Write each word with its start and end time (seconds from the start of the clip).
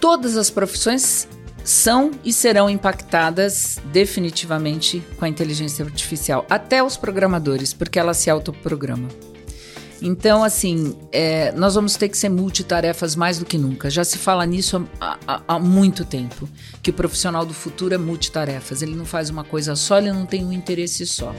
todas 0.00 0.36
as 0.36 0.50
profissões 0.50 1.28
são 1.62 2.10
e 2.24 2.32
serão 2.32 2.70
impactadas 2.70 3.78
definitivamente 3.92 5.02
com 5.18 5.24
a 5.24 5.28
inteligência 5.28 5.84
artificial, 5.84 6.46
até 6.48 6.82
os 6.82 6.96
programadores, 6.96 7.72
porque 7.72 7.98
ela 7.98 8.14
se 8.14 8.30
autoprograma. 8.30 9.08
Então, 10.02 10.42
assim, 10.42 10.96
é, 11.12 11.52
nós 11.52 11.74
vamos 11.74 11.94
ter 11.94 12.08
que 12.08 12.16
ser 12.16 12.30
multitarefas 12.30 13.14
mais 13.14 13.38
do 13.38 13.44
que 13.44 13.58
nunca. 13.58 13.90
Já 13.90 14.02
se 14.02 14.16
fala 14.16 14.46
nisso 14.46 14.88
há, 14.98 15.18
há, 15.26 15.42
há, 15.46 15.58
muito 15.58 16.06
tempo, 16.06 16.48
que 16.82 16.88
o 16.88 16.92
profissional 16.92 17.44
do 17.44 17.52
futuro 17.52 17.94
é 17.94 17.98
multitarefas. 17.98 18.80
Ele 18.80 18.94
não 18.94 19.04
faz 19.04 19.28
uma 19.28 19.44
coisa 19.44 19.76
só, 19.76 19.98
ele 19.98 20.10
não 20.10 20.24
tem 20.24 20.42
um 20.42 20.52
interesse 20.52 21.06
só. 21.06 21.34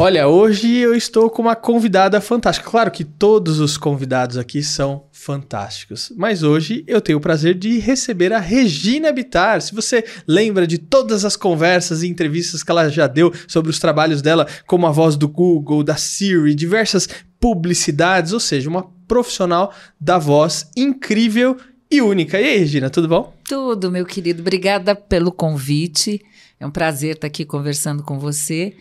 Olha, 0.00 0.28
hoje 0.28 0.76
eu 0.76 0.94
estou 0.94 1.28
com 1.28 1.42
uma 1.42 1.56
convidada 1.56 2.20
fantástica. 2.20 2.70
Claro 2.70 2.88
que 2.88 3.02
todos 3.02 3.58
os 3.58 3.76
convidados 3.76 4.38
aqui 4.38 4.62
são 4.62 5.08
fantásticos, 5.10 6.12
mas 6.16 6.44
hoje 6.44 6.84
eu 6.86 7.00
tenho 7.00 7.18
o 7.18 7.20
prazer 7.20 7.56
de 7.56 7.80
receber 7.80 8.32
a 8.32 8.38
Regina 8.38 9.10
Bittar. 9.10 9.60
Se 9.60 9.74
você 9.74 10.04
lembra 10.24 10.68
de 10.68 10.78
todas 10.78 11.24
as 11.24 11.34
conversas 11.34 12.04
e 12.04 12.08
entrevistas 12.08 12.62
que 12.62 12.70
ela 12.70 12.88
já 12.88 13.08
deu 13.08 13.32
sobre 13.48 13.72
os 13.72 13.80
trabalhos 13.80 14.22
dela, 14.22 14.46
como 14.68 14.86
a 14.86 14.92
voz 14.92 15.16
do 15.16 15.26
Google, 15.26 15.82
da 15.82 15.96
Siri, 15.96 16.54
diversas 16.54 17.08
publicidades, 17.40 18.32
ou 18.32 18.38
seja, 18.38 18.70
uma 18.70 18.88
profissional 19.08 19.74
da 20.00 20.16
voz 20.16 20.70
incrível 20.76 21.56
e 21.90 22.00
única. 22.00 22.40
E 22.40 22.44
aí, 22.44 22.58
Regina, 22.58 22.88
tudo 22.88 23.08
bom? 23.08 23.34
Tudo, 23.48 23.90
meu 23.90 24.06
querido. 24.06 24.42
Obrigada 24.42 24.94
pelo 24.94 25.32
convite. 25.32 26.24
É 26.60 26.64
um 26.64 26.70
prazer 26.70 27.16
estar 27.16 27.26
aqui 27.26 27.44
conversando 27.44 28.04
com 28.04 28.16
você. 28.16 28.76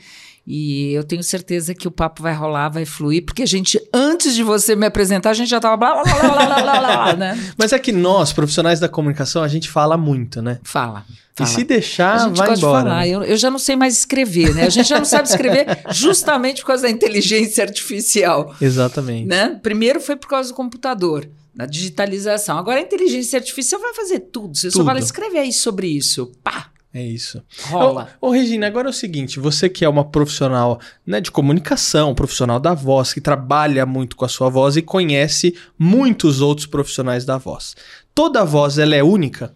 E 0.49 0.93
eu 0.93 1.03
tenho 1.03 1.21
certeza 1.21 1.75
que 1.75 1.89
o 1.89 1.91
papo 1.91 2.23
vai 2.23 2.33
rolar, 2.33 2.69
vai 2.69 2.85
fluir, 2.85 3.25
porque 3.25 3.43
a 3.43 3.45
gente, 3.45 3.77
antes 3.93 4.33
de 4.33 4.43
você 4.43 4.77
me 4.77 4.85
apresentar, 4.85 5.31
a 5.31 5.33
gente 5.33 5.49
já 5.49 5.59
tava 5.59 5.75
blá 5.75 6.01
blá 6.01 6.03
blá 6.03 6.19
blá 6.19 6.45
blá 6.45 6.61
blá, 6.61 6.79
blá 6.79 7.15
né? 7.17 7.37
Mas 7.59 7.73
é 7.73 7.79
que 7.79 7.91
nós, 7.91 8.31
profissionais 8.31 8.79
da 8.79 8.87
comunicação, 8.87 9.43
a 9.43 9.47
gente 9.49 9.69
fala 9.69 9.97
muito, 9.97 10.41
né? 10.41 10.59
Fala. 10.63 11.05
E 11.37 11.45
se 11.45 11.65
deixar, 11.65 12.29
vai 12.29 12.53
embora. 12.53 12.89
De. 12.89 12.95
Né? 12.95 13.09
Eu, 13.09 13.23
eu, 13.23 13.35
já 13.35 13.51
não 13.51 13.59
sei 13.59 13.75
mais 13.75 13.97
escrever, 13.97 14.55
né? 14.55 14.63
A 14.63 14.69
gente 14.69 14.87
já 14.87 14.97
não 14.97 15.05
sabe 15.05 15.27
escrever 15.27 15.67
justamente 15.91 16.61
por 16.61 16.67
causa 16.67 16.83
da 16.83 16.89
inteligência 16.89 17.63
artificial. 17.63 18.55
Exatamente. 18.61 19.27
Né? 19.27 19.59
Primeiro 19.61 19.99
foi 19.99 20.15
por 20.15 20.29
causa 20.29 20.49
do 20.49 20.55
computador, 20.55 21.29
da 21.53 21.65
digitalização. 21.65 22.57
Agora 22.57 22.79
a 22.79 22.81
inteligência 22.81 23.37
artificial 23.37 23.81
vai 23.81 23.93
fazer 23.93 24.19
tudo. 24.19 24.57
Você 24.57 24.69
tudo. 24.69 24.77
só 24.77 24.83
vai 24.83 24.97
escrever 24.97 25.39
aí 25.39 25.51
sobre 25.51 25.87
isso. 25.87 26.31
Pá! 26.41 26.71
É 26.93 27.01
isso. 27.01 27.43
Rola. 27.63 28.09
Ô, 28.21 28.27
ô, 28.27 28.31
Regina, 28.31 28.65
agora 28.65 28.87
é 28.87 28.91
o 28.91 28.93
seguinte: 28.93 29.39
você 29.39 29.69
que 29.69 29.83
é 29.83 29.89
uma 29.89 30.05
profissional 30.05 30.79
né, 31.05 31.19
de 31.19 31.29
comunicação, 31.29 32.15
profissional 32.15 32.59
da 32.59 32.73
voz, 32.73 33.13
que 33.13 33.21
trabalha 33.21 33.85
muito 33.85 34.15
com 34.15 34.25
a 34.25 34.29
sua 34.29 34.49
voz 34.49 34.77
e 34.77 34.81
conhece 34.81 35.55
muitos 35.77 36.41
outros 36.41 36.65
profissionais 36.65 37.25
da 37.25 37.37
voz. 37.37 37.75
Toda 38.15 38.43
voz 38.43 38.77
ela 38.77 38.95
é 38.95 39.03
única? 39.03 39.53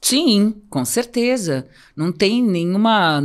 Sim, 0.00 0.56
com 0.68 0.84
certeza. 0.84 1.68
Não 1.94 2.10
tem 2.10 2.42
nenhuma, 2.42 3.22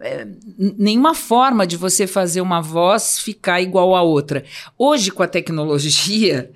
é, 0.00 0.26
nenhuma 0.58 1.14
forma 1.14 1.64
de 1.64 1.76
você 1.76 2.08
fazer 2.08 2.40
uma 2.40 2.60
voz 2.60 3.20
ficar 3.20 3.60
igual 3.60 3.94
a 3.94 4.02
outra. 4.02 4.44
Hoje, 4.76 5.12
com 5.12 5.22
a 5.22 5.28
tecnologia, 5.28 6.50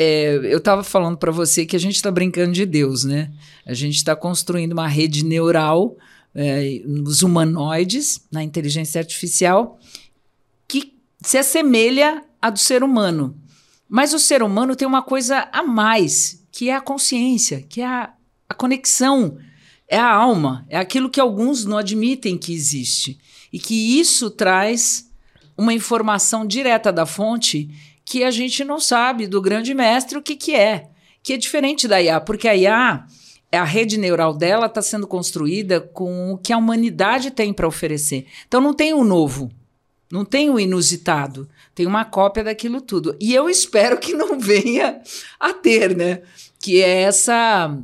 é, 0.00 0.36
eu 0.44 0.58
estava 0.58 0.84
falando 0.84 1.18
para 1.18 1.32
você 1.32 1.66
que 1.66 1.74
a 1.74 1.78
gente 1.78 1.96
está 1.96 2.08
brincando 2.08 2.52
de 2.52 2.64
Deus, 2.64 3.02
né? 3.02 3.32
A 3.66 3.74
gente 3.74 3.96
está 3.96 4.14
construindo 4.14 4.72
uma 4.72 4.86
rede 4.86 5.24
neural 5.24 5.96
é, 6.32 6.80
nos 6.86 7.22
humanoides, 7.22 8.24
na 8.30 8.44
inteligência 8.44 9.00
artificial, 9.00 9.76
que 10.68 10.94
se 11.20 11.36
assemelha 11.36 12.22
à 12.40 12.48
do 12.48 12.60
ser 12.60 12.84
humano. 12.84 13.36
Mas 13.88 14.14
o 14.14 14.20
ser 14.20 14.40
humano 14.40 14.76
tem 14.76 14.86
uma 14.86 15.02
coisa 15.02 15.48
a 15.50 15.64
mais, 15.64 16.46
que 16.52 16.70
é 16.70 16.76
a 16.76 16.80
consciência, 16.80 17.60
que 17.68 17.80
é 17.80 17.86
a, 17.86 18.14
a 18.48 18.54
conexão, 18.54 19.36
é 19.88 19.98
a 19.98 20.08
alma, 20.08 20.64
é 20.68 20.78
aquilo 20.78 21.10
que 21.10 21.18
alguns 21.18 21.64
não 21.64 21.76
admitem 21.76 22.38
que 22.38 22.52
existe. 22.52 23.18
E 23.52 23.58
que 23.58 23.98
isso 23.98 24.30
traz 24.30 25.10
uma 25.56 25.74
informação 25.74 26.46
direta 26.46 26.92
da 26.92 27.04
fonte 27.04 27.68
que 28.08 28.24
a 28.24 28.30
gente 28.30 28.64
não 28.64 28.80
sabe 28.80 29.26
do 29.26 29.38
grande 29.38 29.74
mestre 29.74 30.16
o 30.16 30.22
que, 30.22 30.34
que 30.34 30.54
é. 30.54 30.88
Que 31.22 31.34
é 31.34 31.36
diferente 31.36 31.86
da 31.86 32.00
IA, 32.00 32.18
porque 32.18 32.48
a 32.48 32.56
IA, 32.56 33.04
a 33.52 33.64
rede 33.64 33.98
neural 33.98 34.32
dela 34.32 34.64
está 34.64 34.80
sendo 34.80 35.06
construída 35.06 35.78
com 35.78 36.32
o 36.32 36.38
que 36.38 36.50
a 36.50 36.56
humanidade 36.56 37.30
tem 37.30 37.52
para 37.52 37.68
oferecer. 37.68 38.26
Então 38.46 38.62
não 38.62 38.72
tem 38.72 38.94
o 38.94 39.04
novo, 39.04 39.50
não 40.10 40.24
tem 40.24 40.48
o 40.48 40.58
inusitado, 40.58 41.46
tem 41.74 41.86
uma 41.86 42.02
cópia 42.02 42.44
daquilo 42.44 42.80
tudo. 42.80 43.14
E 43.20 43.34
eu 43.34 43.50
espero 43.50 43.98
que 43.98 44.14
não 44.14 44.36
venha 44.40 45.02
a 45.38 45.52
ter, 45.52 45.94
né? 45.94 46.22
Que 46.58 46.80
é 46.82 47.02
essa 47.02 47.78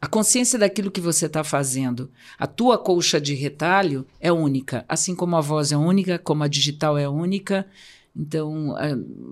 a 0.00 0.06
consciência 0.06 0.56
daquilo 0.56 0.90
que 0.90 1.00
você 1.00 1.26
está 1.26 1.42
fazendo. 1.42 2.08
A 2.38 2.46
tua 2.46 2.78
colcha 2.78 3.20
de 3.20 3.34
retalho 3.34 4.06
é 4.20 4.30
única, 4.30 4.84
assim 4.88 5.16
como 5.16 5.34
a 5.34 5.40
voz 5.40 5.72
é 5.72 5.76
única, 5.76 6.16
como 6.16 6.44
a 6.44 6.48
digital 6.48 6.96
é 6.96 7.08
única. 7.08 7.66
Então, 8.16 8.76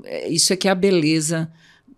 é, 0.04 0.28
isso 0.28 0.52
é 0.52 0.56
que 0.56 0.68
é 0.68 0.70
a 0.70 0.74
beleza. 0.74 1.50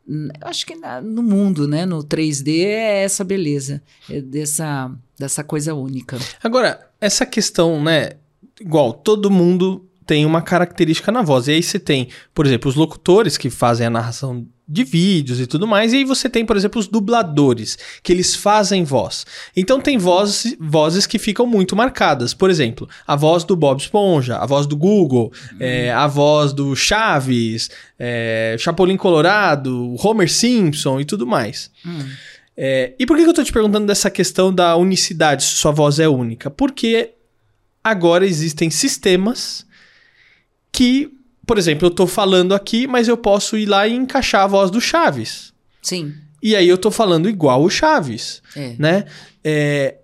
Eu 0.06 0.48
acho 0.48 0.66
que 0.66 0.74
no 1.02 1.22
mundo, 1.22 1.66
né, 1.66 1.86
no 1.86 2.04
3D, 2.04 2.64
é 2.64 3.04
essa 3.04 3.24
beleza, 3.24 3.82
é 4.10 4.20
dessa, 4.20 4.90
dessa 5.18 5.42
coisa 5.42 5.74
única. 5.74 6.18
Agora, 6.42 6.90
essa 7.00 7.24
questão, 7.24 7.82
né, 7.82 8.12
igual 8.60 8.92
todo 8.92 9.30
mundo 9.30 9.88
tem 10.06 10.26
uma 10.26 10.42
característica 10.42 11.10
na 11.10 11.22
voz. 11.22 11.48
E 11.48 11.52
aí 11.52 11.62
você 11.62 11.78
tem, 11.78 12.08
por 12.34 12.46
exemplo, 12.46 12.68
os 12.68 12.76
locutores 12.76 13.38
que 13.38 13.48
fazem 13.48 13.86
a 13.86 13.90
narração 13.90 14.46
de 14.66 14.82
vídeos 14.82 15.40
e 15.40 15.46
tudo 15.46 15.66
mais. 15.66 15.92
E 15.92 15.98
aí 15.98 16.04
você 16.04 16.28
tem, 16.28 16.44
por 16.44 16.56
exemplo, 16.56 16.80
os 16.80 16.88
dubladores, 16.88 17.78
que 18.02 18.12
eles 18.12 18.34
fazem 18.34 18.82
voz. 18.82 19.26
Então 19.54 19.80
tem 19.80 19.98
vozes, 19.98 20.56
vozes 20.58 21.06
que 21.06 21.18
ficam 21.18 21.46
muito 21.46 21.76
marcadas. 21.76 22.32
Por 22.32 22.50
exemplo, 22.50 22.88
a 23.06 23.14
voz 23.14 23.44
do 23.44 23.54
Bob 23.54 23.80
Esponja, 23.80 24.38
a 24.38 24.46
voz 24.46 24.66
do 24.66 24.76
Google, 24.76 25.32
uhum. 25.52 25.58
é, 25.60 25.92
a 25.92 26.06
voz 26.06 26.52
do 26.52 26.74
Chaves, 26.74 27.70
é, 27.98 28.56
Chapolin 28.58 28.96
Colorado, 28.96 29.94
Homer 29.98 30.30
Simpson 30.30 31.00
e 31.00 31.04
tudo 31.04 31.26
mais. 31.26 31.70
Uhum. 31.84 32.08
É, 32.56 32.94
e 32.98 33.04
por 33.04 33.16
que 33.16 33.24
eu 33.24 33.30
estou 33.30 33.44
te 33.44 33.52
perguntando 33.52 33.86
dessa 33.86 34.10
questão 34.10 34.54
da 34.54 34.76
unicidade, 34.76 35.42
se 35.42 35.50
sua 35.50 35.72
voz 35.72 35.98
é 35.98 36.08
única? 36.08 36.50
Porque 36.50 37.10
agora 37.82 38.24
existem 38.24 38.70
sistemas 38.70 39.66
que 40.72 41.12
por 41.46 41.58
exemplo, 41.58 41.86
eu 41.86 41.90
tô 41.90 42.06
falando 42.06 42.54
aqui, 42.54 42.86
mas 42.86 43.08
eu 43.08 43.16
posso 43.16 43.56
ir 43.56 43.66
lá 43.66 43.86
e 43.86 43.94
encaixar 43.94 44.42
a 44.42 44.46
voz 44.46 44.70
do 44.70 44.80
Chaves. 44.80 45.52
Sim. 45.82 46.14
E 46.42 46.54
aí 46.54 46.68
eu 46.68 46.78
tô 46.78 46.90
falando 46.90 47.28
igual 47.28 47.62
o 47.62 47.70
Chaves, 47.70 48.42
é. 48.54 48.74
né? 48.78 49.04
É, 49.42 49.96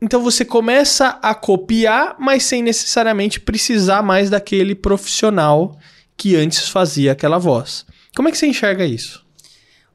então 0.00 0.22
você 0.22 0.44
começa 0.44 1.18
a 1.22 1.34
copiar, 1.34 2.16
mas 2.18 2.42
sem 2.44 2.62
necessariamente 2.62 3.40
precisar 3.40 4.02
mais 4.02 4.28
daquele 4.28 4.74
profissional 4.74 5.78
que 6.16 6.36
antes 6.36 6.68
fazia 6.68 7.12
aquela 7.12 7.38
voz. 7.38 7.86
Como 8.14 8.28
é 8.28 8.30
que 8.32 8.38
você 8.38 8.46
enxerga 8.46 8.84
isso? 8.84 9.23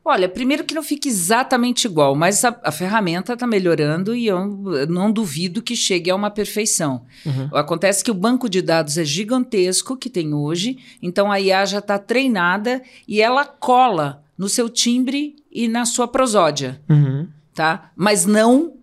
Olha, 0.10 0.28
primeiro 0.28 0.64
que 0.64 0.74
não 0.74 0.82
fique 0.82 1.08
exatamente 1.08 1.86
igual, 1.86 2.16
mas 2.16 2.44
a, 2.44 2.60
a 2.64 2.72
ferramenta 2.72 3.34
está 3.34 3.46
melhorando 3.46 4.16
e 4.16 4.26
eu 4.26 4.48
não 4.88 5.12
duvido 5.12 5.62
que 5.62 5.76
chegue 5.76 6.10
a 6.10 6.16
uma 6.16 6.32
perfeição. 6.32 7.06
Uhum. 7.24 7.48
Acontece 7.54 8.04
que 8.04 8.10
o 8.10 8.16
banco 8.16 8.50
de 8.50 8.60
dados 8.60 8.98
é 8.98 9.06
gigantesco 9.06 9.96
que 9.96 10.10
tem 10.10 10.34
hoje, 10.34 10.80
então 11.00 11.32
a 11.32 11.40
IA 11.40 11.64
já 11.64 11.78
está 11.78 12.00
treinada 12.00 12.82
e 13.08 13.22
ela 13.22 13.46
cola 13.46 14.24
no 14.36 14.50
seu 14.50 14.68
timbre 14.68 15.36
e 15.52 15.68
na 15.68 15.86
sua 15.86 16.08
prosódia, 16.08 16.82
uhum. 16.90 17.28
tá? 17.54 17.92
Mas 17.96 18.26
não 18.26 18.74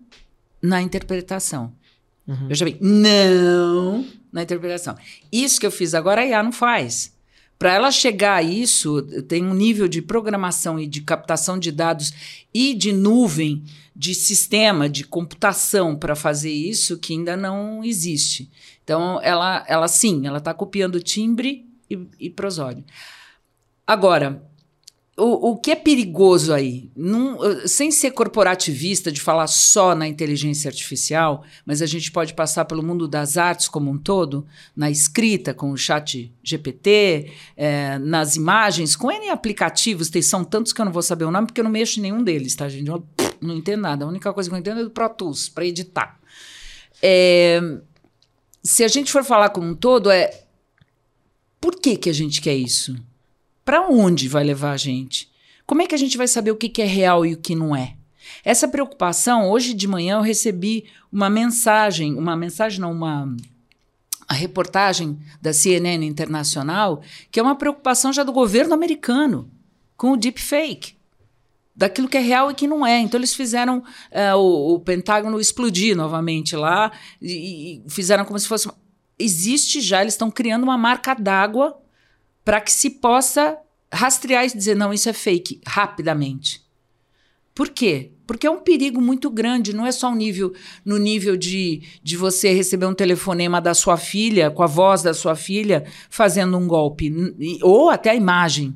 na 0.61 0.81
interpretação. 0.81 1.73
Uhum. 2.25 2.47
Veja 2.47 2.63
bem, 2.63 2.77
não 2.79 4.05
na 4.31 4.43
interpretação. 4.43 4.95
Isso 5.29 5.59
que 5.59 5.65
eu 5.65 5.71
fiz 5.71 5.93
agora 5.93 6.21
a 6.21 6.25
IA 6.25 6.41
não 6.41 6.53
faz. 6.53 7.16
Para 7.57 7.73
ela 7.73 7.91
chegar 7.91 8.35
a 8.35 8.43
isso, 8.43 9.01
tem 9.27 9.43
um 9.43 9.53
nível 9.53 9.87
de 9.87 10.01
programação 10.01 10.79
e 10.79 10.85
de 10.85 11.01
captação 11.01 11.57
de 11.57 11.71
dados 11.71 12.13
e 12.53 12.75
de 12.75 12.93
nuvem, 12.93 13.63
de 13.95 14.13
sistema, 14.13 14.87
de 14.87 15.03
computação 15.03 15.95
para 15.95 16.15
fazer 16.15 16.51
isso 16.51 16.99
que 16.99 17.13
ainda 17.13 17.35
não 17.35 17.83
existe. 17.83 18.49
Então, 18.83 19.19
ela, 19.23 19.65
ela 19.67 19.87
sim, 19.87 20.27
ela 20.27 20.37
está 20.37 20.53
copiando 20.53 21.01
timbre 21.01 21.65
e, 21.89 21.99
e 22.19 22.29
prosódio. 22.29 22.83
Agora, 23.87 24.46
o, 25.17 25.51
o 25.51 25.57
que 25.57 25.71
é 25.71 25.75
perigoso 25.75 26.53
aí? 26.53 26.91
Num, 26.95 27.37
sem 27.67 27.89
ser 27.89 28.11
corporativista, 28.11 29.11
de 29.11 29.19
falar 29.19 29.47
só 29.47 29.95
na 29.95 30.07
inteligência 30.07 30.69
artificial, 30.69 31.43
mas 31.65 31.81
a 31.81 31.87
gente 31.87 32.11
pode 32.11 32.35
passar 32.35 32.65
pelo 32.65 32.83
mundo 32.83 33.07
das 33.07 33.35
artes 33.35 33.67
como 33.67 33.89
um 33.89 33.97
todo, 33.97 34.45
na 34.75 34.91
escrita, 34.91 35.55
com 35.55 35.71
o 35.71 35.77
chat 35.77 36.31
GPT, 36.43 37.31
é, 37.55 37.97
nas 37.97 38.35
imagens, 38.35 38.95
com 38.95 39.11
N 39.11 39.29
aplicativos, 39.29 40.09
tem, 40.09 40.21
são 40.21 40.43
tantos 40.43 40.71
que 40.71 40.79
eu 40.79 40.85
não 40.85 40.93
vou 40.93 41.01
saber 41.01 41.25
o 41.25 41.31
nome, 41.31 41.47
porque 41.47 41.61
eu 41.61 41.65
não 41.65 41.71
mexo 41.71 41.97
em 41.99 42.03
nenhum 42.03 42.23
deles, 42.23 42.55
tá, 42.55 42.69
gente? 42.69 42.87
Eu 42.87 43.03
não 43.41 43.55
entendo 43.55 43.81
nada. 43.81 44.05
A 44.05 44.07
única 44.07 44.31
coisa 44.31 44.47
que 44.47 44.55
eu 44.55 44.59
entendo 44.59 44.81
é 44.81 44.83
do 44.83 44.91
Pro 44.91 45.09
Tools, 45.09 45.49
para 45.49 45.65
editar. 45.65 46.19
é, 47.01 47.59
se 48.63 48.83
a 48.83 48.87
gente 48.87 49.11
for 49.11 49.23
falar 49.23 49.49
como 49.49 49.67
um 49.67 49.75
todo, 49.75 50.11
é 50.11 50.43
por 51.59 51.79
que, 51.79 51.95
que 51.95 52.09
a 52.09 52.13
gente 52.13 52.41
quer 52.41 52.55
isso? 52.55 52.95
Para 53.67 53.81
onde 53.81 54.29
vai 54.29 54.45
levar 54.45 54.71
a 54.71 54.77
gente? 54.77 55.29
Como 55.65 55.81
é 55.81 55.87
que 55.87 55.93
a 55.93 55.97
gente 55.97 56.17
vai 56.17 56.25
saber 56.25 56.51
o 56.51 56.55
que, 56.55 56.69
que 56.69 56.81
é 56.81 56.85
real 56.85 57.25
e 57.25 57.33
o 57.33 57.37
que 57.37 57.53
não 57.53 57.75
é? 57.75 57.97
Essa 58.41 58.65
preocupação, 58.65 59.49
hoje 59.49 59.73
de 59.73 59.85
manhã 59.89 60.15
eu 60.15 60.21
recebi 60.21 60.85
uma 61.11 61.29
mensagem, 61.29 62.17
uma 62.17 62.33
mensagem 62.33 62.79
não, 62.79 62.93
uma 62.93 63.27
reportagem 64.29 65.19
da 65.41 65.51
CNN 65.51 66.05
Internacional, 66.05 67.01
que 67.29 67.41
é 67.41 67.43
uma 67.43 67.57
preocupação 67.57 68.13
já 68.13 68.23
do 68.23 68.31
governo 68.31 68.73
americano 68.73 69.51
com 69.97 70.13
o 70.13 70.17
deepfake 70.17 70.95
daquilo 71.75 72.07
que 72.07 72.15
é 72.15 72.21
real 72.21 72.49
e 72.49 72.55
que 72.55 72.69
não 72.69 72.87
é. 72.87 72.99
Então 72.99 73.19
eles 73.19 73.35
fizeram 73.35 73.79
uh, 73.79 74.37
o, 74.37 74.75
o, 74.75 74.79
Pentágono 74.79 75.41
explodir 75.41 75.93
novamente 75.93 76.55
lá 76.55 76.89
e, 77.21 77.83
e, 77.85 77.89
fizeram 77.89 78.23
como 78.23 78.39
se 78.39 78.47
fosse. 78.47 78.71
Existe 79.19 79.81
já, 79.81 79.99
eles 79.99 80.13
estão 80.13 80.31
criando 80.31 80.63
uma 80.63 80.77
marca 80.77 81.13
d'água 81.13 81.77
para 82.47 82.61
que 82.61 82.71
se 82.71 82.89
possa 82.89 83.57
rastrear 83.91 84.45
e 84.45 84.55
dizer, 84.55 84.73
não, 84.73 84.93
isso 84.93 85.09
é 85.09 85.11
fake, 85.11 85.59
rapidamente. 85.67 86.65
Por 87.53 87.67
quê? 87.67 88.13
Porque 88.25 88.47
é 88.47 88.49
um 88.49 88.61
perigo 88.61 89.01
muito 89.01 89.29
grande, 89.29 89.75
não 89.75 89.85
é 89.85 89.91
só 89.91 90.09
um 90.09 90.15
nível, 90.15 90.53
no 90.85 90.97
nível 90.97 91.35
de, 91.35 91.81
de 92.01 92.15
você 92.15 92.53
receber 92.53 92.85
um 92.85 92.93
telefonema 92.93 93.59
da 93.59 93.73
sua 93.73 93.97
filha, 93.97 94.49
com 94.49 94.63
a 94.63 94.65
voz 94.65 95.03
da 95.03 95.13
sua 95.13 95.35
filha, 95.35 95.83
fazendo 96.09 96.57
um 96.57 96.65
golpe, 96.65 97.11
ou 97.61 97.89
até 97.89 98.11
a 98.11 98.15
imagem 98.15 98.73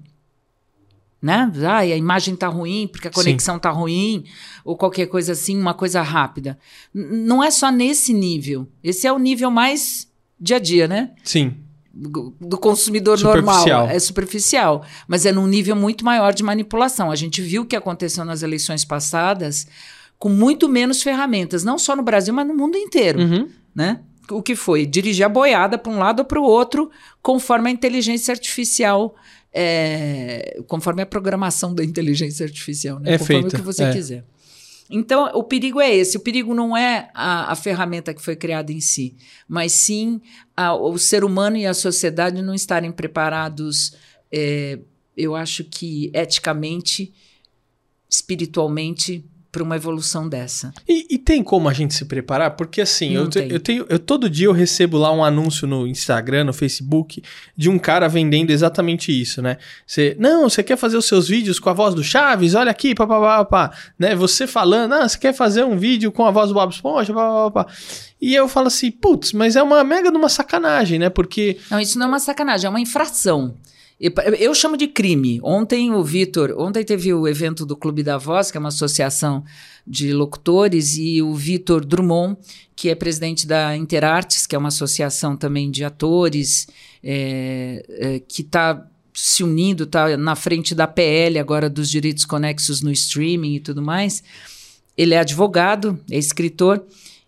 né? 1.22 1.50
Ah, 1.66 1.78
a 1.78 1.86
imagem 1.86 2.36
tá 2.36 2.48
ruim 2.48 2.90
porque 2.92 3.08
a 3.08 3.12
conexão 3.12 3.56
Sim. 3.56 3.62
tá 3.62 3.70
ruim, 3.70 4.26
ou 4.66 4.76
qualquer 4.76 5.06
coisa 5.06 5.32
assim, 5.34 5.58
uma 5.58 5.76
coisa 5.76 6.02
rápida. 6.02 6.58
N 6.94 7.26
não 7.26 7.44
é 7.44 7.52
só 7.52 7.72
nesse 7.72 8.12
nível. 8.12 8.68
Esse 8.84 9.06
é 9.06 9.14
o 9.14 9.20
nível 9.20 9.52
mais 9.52 10.12
dia 10.40 10.56
a 10.56 10.60
dia, 10.60 10.88
né? 10.88 11.12
Sim. 11.24 11.56
Do, 11.94 12.34
do 12.40 12.58
consumidor 12.58 13.20
normal. 13.20 13.66
É 13.90 14.00
superficial. 14.00 14.86
Mas 15.08 15.26
é 15.26 15.32
num 15.32 15.46
nível 15.46 15.76
muito 15.76 16.06
maior 16.06 16.34
de 16.34 16.42
manipulação. 16.42 17.12
A 17.12 17.16
gente 17.16 17.42
viu 17.42 17.64
o 17.64 17.66
que 17.66 17.76
aconteceu 17.76 18.24
nas 18.24 18.44
eleições 18.44 18.86
passadas 18.86 19.68
com 20.18 20.30
muito 20.30 20.70
menos 20.70 21.02
ferramentas, 21.02 21.64
não 21.64 21.78
só 21.78 21.96
no 21.96 22.04
Brasil, 22.04 22.34
mas 22.34 22.48
no 22.48 22.54
mundo 22.54 22.78
inteiro. 22.78 23.20
Uhum. 23.20 23.50
Né? 23.76 24.00
O 24.30 24.42
que 24.42 24.56
foi? 24.56 24.86
Dirigir 24.86 25.26
a 25.26 25.30
boiada 25.30 25.78
para 25.78 25.92
um 25.92 25.98
lado 25.98 26.20
ou 26.20 26.26
para 26.26 26.40
o 26.40 26.44
outro, 26.44 26.90
conforme 27.22 27.70
a 27.70 27.74
inteligência 27.74 28.32
artificial 28.32 29.16
é, 29.54 30.62
conforme 30.68 31.02
a 31.02 31.06
programação 31.06 31.74
da 31.76 31.84
inteligência 31.84 32.46
artificial, 32.46 33.00
né? 33.00 33.14
É 33.14 33.18
conforme 33.18 33.42
feita, 33.42 33.58
o 33.58 33.60
que 33.60 33.66
você 33.66 33.84
é. 33.84 33.92
quiser. 33.92 34.24
Então, 34.92 35.32
o 35.34 35.44
perigo 35.44 35.80
é 35.80 35.96
esse. 35.96 36.18
O 36.18 36.20
perigo 36.20 36.54
não 36.54 36.76
é 36.76 37.10
a, 37.14 37.52
a 37.52 37.56
ferramenta 37.56 38.14
que 38.14 38.22
foi 38.22 38.36
criada 38.36 38.72
em 38.74 38.82
si, 38.82 39.16
mas 39.48 39.72
sim 39.72 40.22
a, 40.56 40.76
o 40.76 40.98
ser 40.98 41.24
humano 41.24 41.56
e 41.56 41.66
a 41.66 41.74
sociedade 41.74 42.42
não 42.42 42.54
estarem 42.54 42.92
preparados, 42.92 43.96
é, 44.30 44.78
eu 45.16 45.34
acho 45.34 45.64
que 45.64 46.12
eticamente, 46.14 47.14
espiritualmente, 48.10 49.24
para 49.52 49.62
uma 49.62 49.76
evolução 49.76 50.30
dessa. 50.30 50.74
E, 50.88 51.06
e, 51.10 51.18
tem 51.18 51.44
como 51.44 51.68
a 51.68 51.74
gente 51.74 51.94
se 51.94 52.06
preparar? 52.06 52.52
Porque 52.52 52.80
assim, 52.80 53.14
eu, 53.14 53.28
te, 53.28 53.40
eu, 53.50 53.60
tenho, 53.60 53.86
eu 53.90 54.00
todo 54.00 54.30
dia 54.30 54.48
eu 54.48 54.54
recebo 54.54 54.98
lá 54.98 55.12
um 55.12 55.24
anúncio 55.24 55.68
no 55.68 55.86
Instagram, 55.86 56.46
no 56.46 56.54
Facebook, 56.54 57.22
de 57.56 57.70
um 57.70 57.78
cara 57.78 58.08
vendendo 58.08 58.52
exatamente 58.52 59.12
isso, 59.12 59.42
né? 59.42 59.58
Você, 59.86 60.16
não, 60.18 60.50
você 60.50 60.64
quer 60.64 60.78
fazer 60.78 60.96
os 60.96 61.06
seus 61.06 61.28
vídeos 61.28 61.60
com 61.60 61.70
a 61.70 61.74
voz 61.74 61.94
do 61.94 62.04
Chaves? 62.04 62.56
Olha 62.56 62.72
aqui, 62.72 62.96
papapá, 62.96 63.44
pá, 63.44 63.78
né? 64.00 64.16
Você 64.16 64.48
falando, 64.48 64.94
ah, 64.94 65.08
você 65.08 65.18
quer 65.18 65.34
fazer 65.34 65.66
um 65.66 65.78
vídeo 65.78 66.12
com 66.12 66.26
a 66.26 66.32
voz 66.32 66.48
do 66.48 66.54
Bob 66.54 66.72
Esponja, 66.72 67.14
papapá. 67.14 67.68
E 68.22 68.34
eu 68.34 68.48
falo 68.48 68.68
assim, 68.68 68.90
putz, 68.90 69.34
mas 69.34 69.56
é 69.56 69.64
uma 69.64 69.84
mega 69.84 70.12
de 70.12 70.18
uma 70.18 70.30
sacanagem, 70.30 70.98
né? 70.98 71.10
Porque... 71.10 71.58
Não, 71.70 71.80
isso 71.80 72.00
não 72.00 72.06
é 72.06 72.10
uma 72.10 72.20
sacanagem, 72.20 72.68
é 72.68 72.70
uma 72.70 72.80
infração. 72.80 73.56
Eu 74.40 74.56
chamo 74.56 74.76
de 74.76 74.88
crime. 74.88 75.40
Ontem 75.44 75.94
o 75.94 76.04
Vitor, 76.04 76.56
ontem 76.58 76.84
teve 76.84 77.14
o 77.14 77.28
evento 77.28 77.68
do 77.68 77.76
Clube 77.78 78.02
da 78.02 78.18
Voz, 78.18 78.50
que 78.50 78.58
é 78.58 78.60
uma 78.60 78.70
associação 78.70 79.44
de 79.86 80.12
locutores, 80.12 80.98
e 80.98 81.22
o 81.22 81.36
Vitor 81.36 81.86
Drummond, 81.86 82.36
que 82.76 82.90
é 82.90 82.96
presidente 82.96 83.46
da 83.46 83.78
Interartes, 83.78 84.48
que 84.48 84.56
é 84.56 84.58
uma 84.58 84.70
associação 84.70 85.38
também 85.38 85.70
de 85.70 85.84
atores, 85.84 86.68
é, 87.04 87.86
é, 87.90 88.20
que 88.28 88.42
está 88.42 88.88
se 89.14 89.44
unindo, 89.44 89.84
está 89.84 90.18
na 90.18 90.36
frente 90.36 90.74
da 90.74 90.88
PL 90.88 91.38
agora 91.38 91.70
dos 91.70 91.88
direitos 91.88 92.26
conexos 92.26 92.82
no 92.82 92.92
streaming 92.92 93.56
e 93.56 93.60
tudo 93.60 93.84
mais. 93.84 94.24
Ele 94.98 95.14
é 95.14 95.20
advogado, 95.20 96.00
é 96.10 96.18
escritor. 96.18 96.84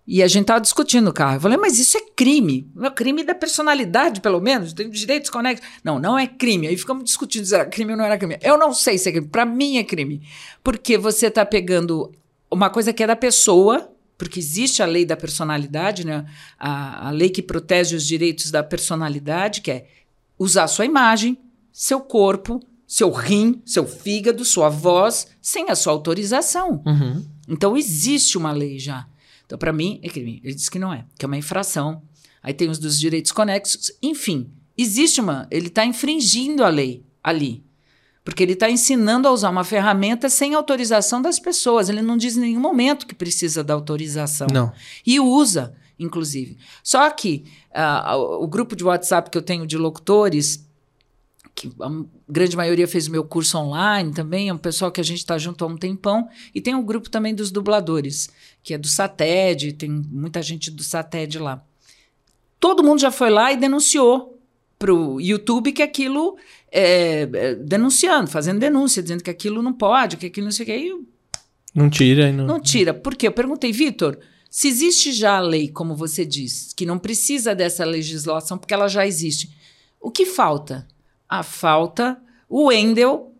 E 0.06 0.22
a 0.22 0.28
gente 0.28 0.46
tava 0.46 0.60
discutindo 0.60 1.08
o 1.10 1.14
carro. 1.14 1.38
Eu 1.38 1.42
falei, 1.42 1.58
mas 1.58 1.80
isso 1.80 1.98
é 1.98 2.02
crime. 2.16 2.70
É 2.82 2.90
crime 2.90 3.24
da 3.24 3.34
personalidade, 3.34 4.20
pelo 4.20 4.42
menos. 4.42 4.74
Tem 4.74 4.90
direitos 4.90 5.30
conexos. 5.30 5.66
Não, 5.84 5.98
não 5.98 6.20
é 6.20 6.28
crime. 6.28 6.68
Aí 6.68 6.76
ficamos 6.76 7.06
discutindo 7.06 7.46
se 7.46 7.56
era 7.56 7.66
crime 7.66 7.92
ou 7.92 7.98
não 7.98 8.06
era 8.06 8.18
crime. 8.18 8.38
Eu 8.42 8.58
não 8.58 8.74
sei 8.74 8.98
se 8.98 9.08
é 9.08 9.12
crime. 9.14 9.28
Para 9.28 9.46
mim 9.46 9.78
é 9.78 9.84
crime. 9.84 10.22
Porque 10.62 10.98
você 10.98 11.32
tá 11.32 11.46
pegando 11.46 12.12
uma 12.52 12.70
coisa 12.70 12.92
que 12.92 13.02
é 13.02 13.08
da 13.08 13.16
pessoa, 13.16 13.90
porque 14.18 14.40
existe 14.40 14.84
a 14.84 14.86
lei 14.86 15.06
da 15.06 15.16
personalidade, 15.16 16.06
né? 16.06 16.26
A, 16.60 17.08
a 17.08 17.12
lei 17.12 17.30
que 17.30 17.42
protege 17.42 17.96
os 17.96 18.06
direitos 18.06 18.52
da 18.52 18.62
personalidade, 18.62 19.62
que 19.62 19.72
é 19.72 19.88
usar 20.38 20.68
sua 20.68 20.86
imagem, 20.86 21.38
seu 21.72 22.02
corpo, 22.02 22.60
seu 22.86 23.10
rim, 23.10 23.62
seu 23.66 23.88
fígado, 23.88 24.44
sua 24.44 24.68
voz, 24.68 25.28
sem 25.42 25.70
a 25.70 25.76
sua 25.76 25.94
autorização. 25.94 26.84
Uhum. 26.86 27.26
Então 27.48 27.78
existe 27.78 28.38
uma 28.38 28.52
lei 28.52 28.78
já. 28.78 29.08
Então, 29.46 29.58
para 29.58 29.74
mim, 29.74 30.00
é 30.02 30.10
crime. 30.10 30.42
Ele 30.44 30.54
disse 30.54 30.72
que 30.72 30.80
não 30.80 30.94
é, 30.94 31.06
que 31.18 31.26
é 31.26 31.28
uma 31.28 31.38
infração. 31.38 32.02
Aí 32.42 32.54
tem 32.54 32.70
os 32.70 32.80
dos 32.80 33.00
direitos 33.00 33.32
conexos. 33.32 33.92
Enfim, 34.02 34.52
existe 34.78 35.22
uma. 35.22 35.48
Ele 35.50 35.68
está 35.68 35.86
infringindo 35.86 36.64
a 36.64 36.70
lei 36.70 37.06
ali. 37.24 37.64
Porque 38.24 38.42
ele 38.42 38.54
está 38.54 38.70
ensinando 38.70 39.28
a 39.28 39.32
usar 39.32 39.50
uma 39.50 39.66
ferramenta 39.66 40.30
sem 40.30 40.54
autorização 40.54 41.22
das 41.22 41.40
pessoas. 41.40 41.90
Ele 41.90 42.02
não 42.02 42.16
diz 42.16 42.38
em 42.38 42.42
nenhum 42.42 42.62
momento 42.62 43.06
que 43.06 43.14
precisa 43.14 43.64
da 43.64 43.74
autorização. 43.74 44.48
Não. 44.52 44.72
E 45.06 45.20
usa, 45.20 45.76
inclusive. 46.00 46.58
Só 46.82 47.10
que 47.10 47.44
uh, 47.72 48.18
o 48.42 48.48
grupo 48.48 48.76
de 48.76 48.84
WhatsApp 48.84 49.30
que 49.30 49.38
eu 49.38 49.42
tenho 49.42 49.68
de 49.68 49.78
locutores 49.78 50.66
que 51.56 51.72
a 51.80 51.90
grande 52.28 52.58
maioria 52.58 52.88
fez 52.88 53.08
o 53.08 53.12
meu 53.12 53.24
curso 53.24 53.58
online 53.58 54.12
também, 54.12 54.50
é 54.50 54.54
um 54.54 54.58
pessoal 54.58 54.92
que 54.92 55.00
a 55.00 55.04
gente 55.04 55.20
está 55.20 55.38
junto 55.38 55.64
há 55.64 55.68
um 55.68 55.78
tempão, 55.78 56.28
e 56.54 56.60
tem 56.60 56.74
um 56.76 56.84
grupo 56.84 57.10
também 57.10 57.34
dos 57.34 57.52
dubladores, 57.52 58.30
que 58.64 58.74
é 58.74 58.78
do 58.78 58.88
SATED, 58.88 59.74
tem 59.74 59.90
muita 59.90 60.42
gente 60.42 60.72
do 60.72 60.84
SATED 60.84 61.40
lá. 61.40 61.64
Todo 62.60 62.84
mundo 62.84 63.00
já 63.00 63.12
foi 63.12 63.30
lá 63.30 63.52
e 63.52 63.58
denunciou 63.58 64.40
para 64.80 64.94
o 64.94 65.20
YouTube 65.22 65.72
que 65.72 65.82
aquilo 65.82 66.38
é, 66.72 67.30
é, 67.34 67.56
denunciando, 67.56 68.30
fazendo 68.30 68.60
denúncia, 68.60 69.02
dizendo 69.04 69.24
que 69.24 69.30
aquilo 69.30 69.62
não 69.62 69.74
pode, 69.74 70.18
que 70.18 70.26
aquilo 70.26 70.46
não 70.46 70.52
sei 70.52 70.64
o 70.64 70.68
que. 70.68 70.78
E 70.78 71.14
não 71.74 71.90
tira. 71.90 72.32
Não... 72.32 72.46
não 72.46 72.60
tira. 72.60 72.94
Por 72.94 73.16
quê? 73.16 73.28
Eu 73.28 73.32
perguntei, 73.32 73.72
Vitor, 73.72 74.18
se 74.50 74.68
existe 74.68 75.12
já 75.12 75.38
a 75.38 75.40
lei, 75.40 75.68
como 75.68 75.96
você 75.96 76.26
diz, 76.26 76.74
que 76.74 76.86
não 76.86 77.00
precisa 77.00 77.56
dessa 77.56 77.84
legislação 77.86 78.58
porque 78.58 78.74
ela 78.74 78.88
já 78.88 79.06
existe, 79.06 79.50
o 80.00 80.12
que 80.12 80.26
falta? 80.26 80.88
A 81.34 81.42
falta 81.42 82.18
o 82.48 82.66
Wendel 82.66 83.34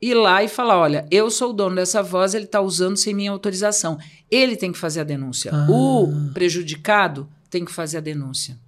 ir 0.00 0.12
lá 0.12 0.44
e 0.44 0.48
falar: 0.48 0.78
olha, 0.78 1.06
eu 1.10 1.30
sou 1.30 1.50
o 1.50 1.52
dono 1.54 1.76
dessa 1.76 2.02
voz, 2.02 2.34
ele 2.34 2.44
está 2.44 2.60
usando 2.60 2.98
sem 2.98 3.14
minha 3.14 3.30
autorização. 3.30 3.98
Ele 4.30 4.54
tem 4.54 4.70
que 4.70 4.78
fazer 4.78 5.00
a 5.00 5.04
denúncia. 5.04 5.50
Ah. 5.54 5.66
O 5.70 6.30
prejudicado 6.34 7.26
tem 7.48 7.64
que 7.64 7.72
fazer 7.72 7.98
a 7.98 8.00
denúncia. 8.00 8.58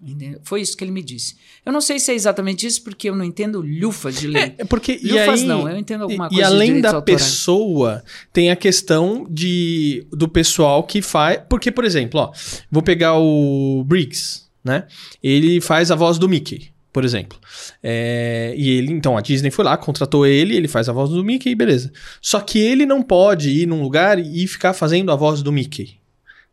Entendeu? 0.00 0.38
Foi 0.44 0.60
isso 0.60 0.76
que 0.76 0.84
ele 0.84 0.92
me 0.92 1.02
disse. 1.02 1.36
Eu 1.64 1.72
não 1.72 1.80
sei 1.80 1.98
se 1.98 2.12
é 2.12 2.14
exatamente 2.14 2.66
isso, 2.66 2.84
porque 2.84 3.08
eu 3.08 3.16
não 3.16 3.24
entendo 3.24 3.60
lufas 3.60 4.20
de 4.20 4.28
lei. 4.28 4.54
É, 4.58 4.64
porque, 4.64 5.00
lufas 5.02 5.40
aí, 5.40 5.46
não, 5.46 5.68
eu 5.68 5.76
entendo 5.76 6.02
alguma 6.02 6.28
coisa 6.28 6.40
E 6.40 6.44
além 6.44 6.80
da 6.82 6.96
autorais. 6.96 7.22
pessoa, 7.22 8.04
tem 8.30 8.50
a 8.50 8.56
questão 8.56 9.26
de, 9.28 10.06
do 10.12 10.28
pessoal 10.28 10.84
que 10.84 11.00
faz. 11.00 11.40
Porque, 11.48 11.72
por 11.72 11.84
exemplo, 11.84 12.20
ó, 12.20 12.32
vou 12.70 12.82
pegar 12.82 13.18
o 13.18 13.82
Briggs, 13.84 14.42
né? 14.62 14.86
Ele 15.22 15.60
faz 15.62 15.90
a 15.90 15.96
voz 15.96 16.18
do 16.18 16.28
Mickey 16.28 16.75
por 16.96 17.04
exemplo. 17.04 17.38
É, 17.82 18.54
e 18.56 18.70
ele, 18.70 18.90
então, 18.90 19.18
a 19.18 19.20
Disney 19.20 19.50
foi 19.50 19.66
lá, 19.66 19.76
contratou 19.76 20.26
ele, 20.26 20.56
ele 20.56 20.66
faz 20.66 20.88
a 20.88 20.94
voz 20.94 21.10
do 21.10 21.22
Mickey, 21.22 21.54
beleza. 21.54 21.92
Só 22.22 22.40
que 22.40 22.58
ele 22.58 22.86
não 22.86 23.02
pode 23.02 23.50
ir 23.50 23.66
num 23.66 23.82
lugar 23.82 24.18
e 24.18 24.46
ficar 24.46 24.72
fazendo 24.72 25.12
a 25.12 25.14
voz 25.14 25.42
do 25.42 25.52
Mickey. 25.52 25.98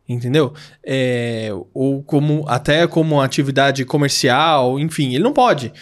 Entendeu? 0.06 0.52
É, 0.84 1.48
ou 1.72 2.02
como 2.02 2.44
até 2.46 2.86
como 2.86 3.22
atividade 3.22 3.86
comercial, 3.86 4.78
enfim, 4.78 5.14
ele 5.14 5.24
não 5.24 5.32
pode. 5.32 5.72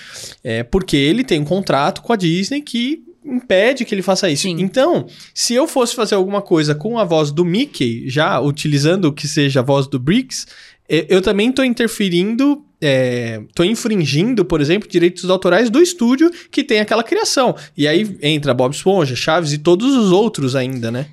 É, 0.45 0.63
porque 0.63 0.97
ele 0.97 1.25
tem 1.25 1.41
um 1.41 1.45
contrato 1.45 2.01
com 2.01 2.13
a 2.13 2.17
Disney 2.17 2.61
que 2.61 3.03
impede 3.25 3.85
que 3.85 3.93
ele 3.93 4.01
faça 4.01 4.31
isso. 4.31 4.45
Sim. 4.45 4.61
Então, 4.61 5.09
se 5.35 5.55
eu 5.55 5.67
fosse 5.67 5.93
fazer 5.93 6.15
alguma 6.15 6.41
coisa 6.41 6.73
com 6.73 7.01
a 7.01 7.05
voz 7.05 7.33
do 7.33 7.45
Mickey, 7.45 8.09
já 8.09 8.39
utilizando 8.39 9.13
que 9.13 9.27
seja 9.27 9.59
a 9.59 9.65
voz 9.65 9.89
do 9.89 9.99
Briggs, 9.99 10.47
é, 10.89 11.05
eu 11.09 11.21
também 11.21 11.51
estou 11.51 11.65
interferindo 11.65 12.65
estou 12.83 13.65
é, 13.65 13.69
infringindo, 13.69 14.45
por 14.45 14.61
exemplo, 14.61 14.89
direitos 14.89 15.29
autorais 15.31 15.71
do 15.71 15.81
estúdio 15.81 16.31
que 16.51 16.65
tem 16.65 16.81
aquela 16.81 17.05
criação. 17.05 17.55
E 17.77 17.87
aí 17.87 18.19
entra 18.21 18.53
Bob 18.53 18.73
Esponja, 18.75 19.15
Chaves 19.15 19.53
e 19.53 19.59
todos 19.59 19.95
os 19.95 20.11
outros 20.11 20.57
ainda, 20.57 20.91
né? 20.91 21.07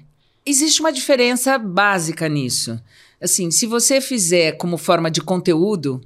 Existe 0.45 0.79
uma 0.79 0.91
diferença 0.91 1.57
básica 1.57 2.27
nisso. 2.27 2.79
assim, 3.21 3.51
se 3.51 3.65
você 3.67 3.99
fizer 4.01 4.53
como 4.53 4.77
forma 4.77 5.11
de 5.11 5.19
conteúdo, 5.21 5.99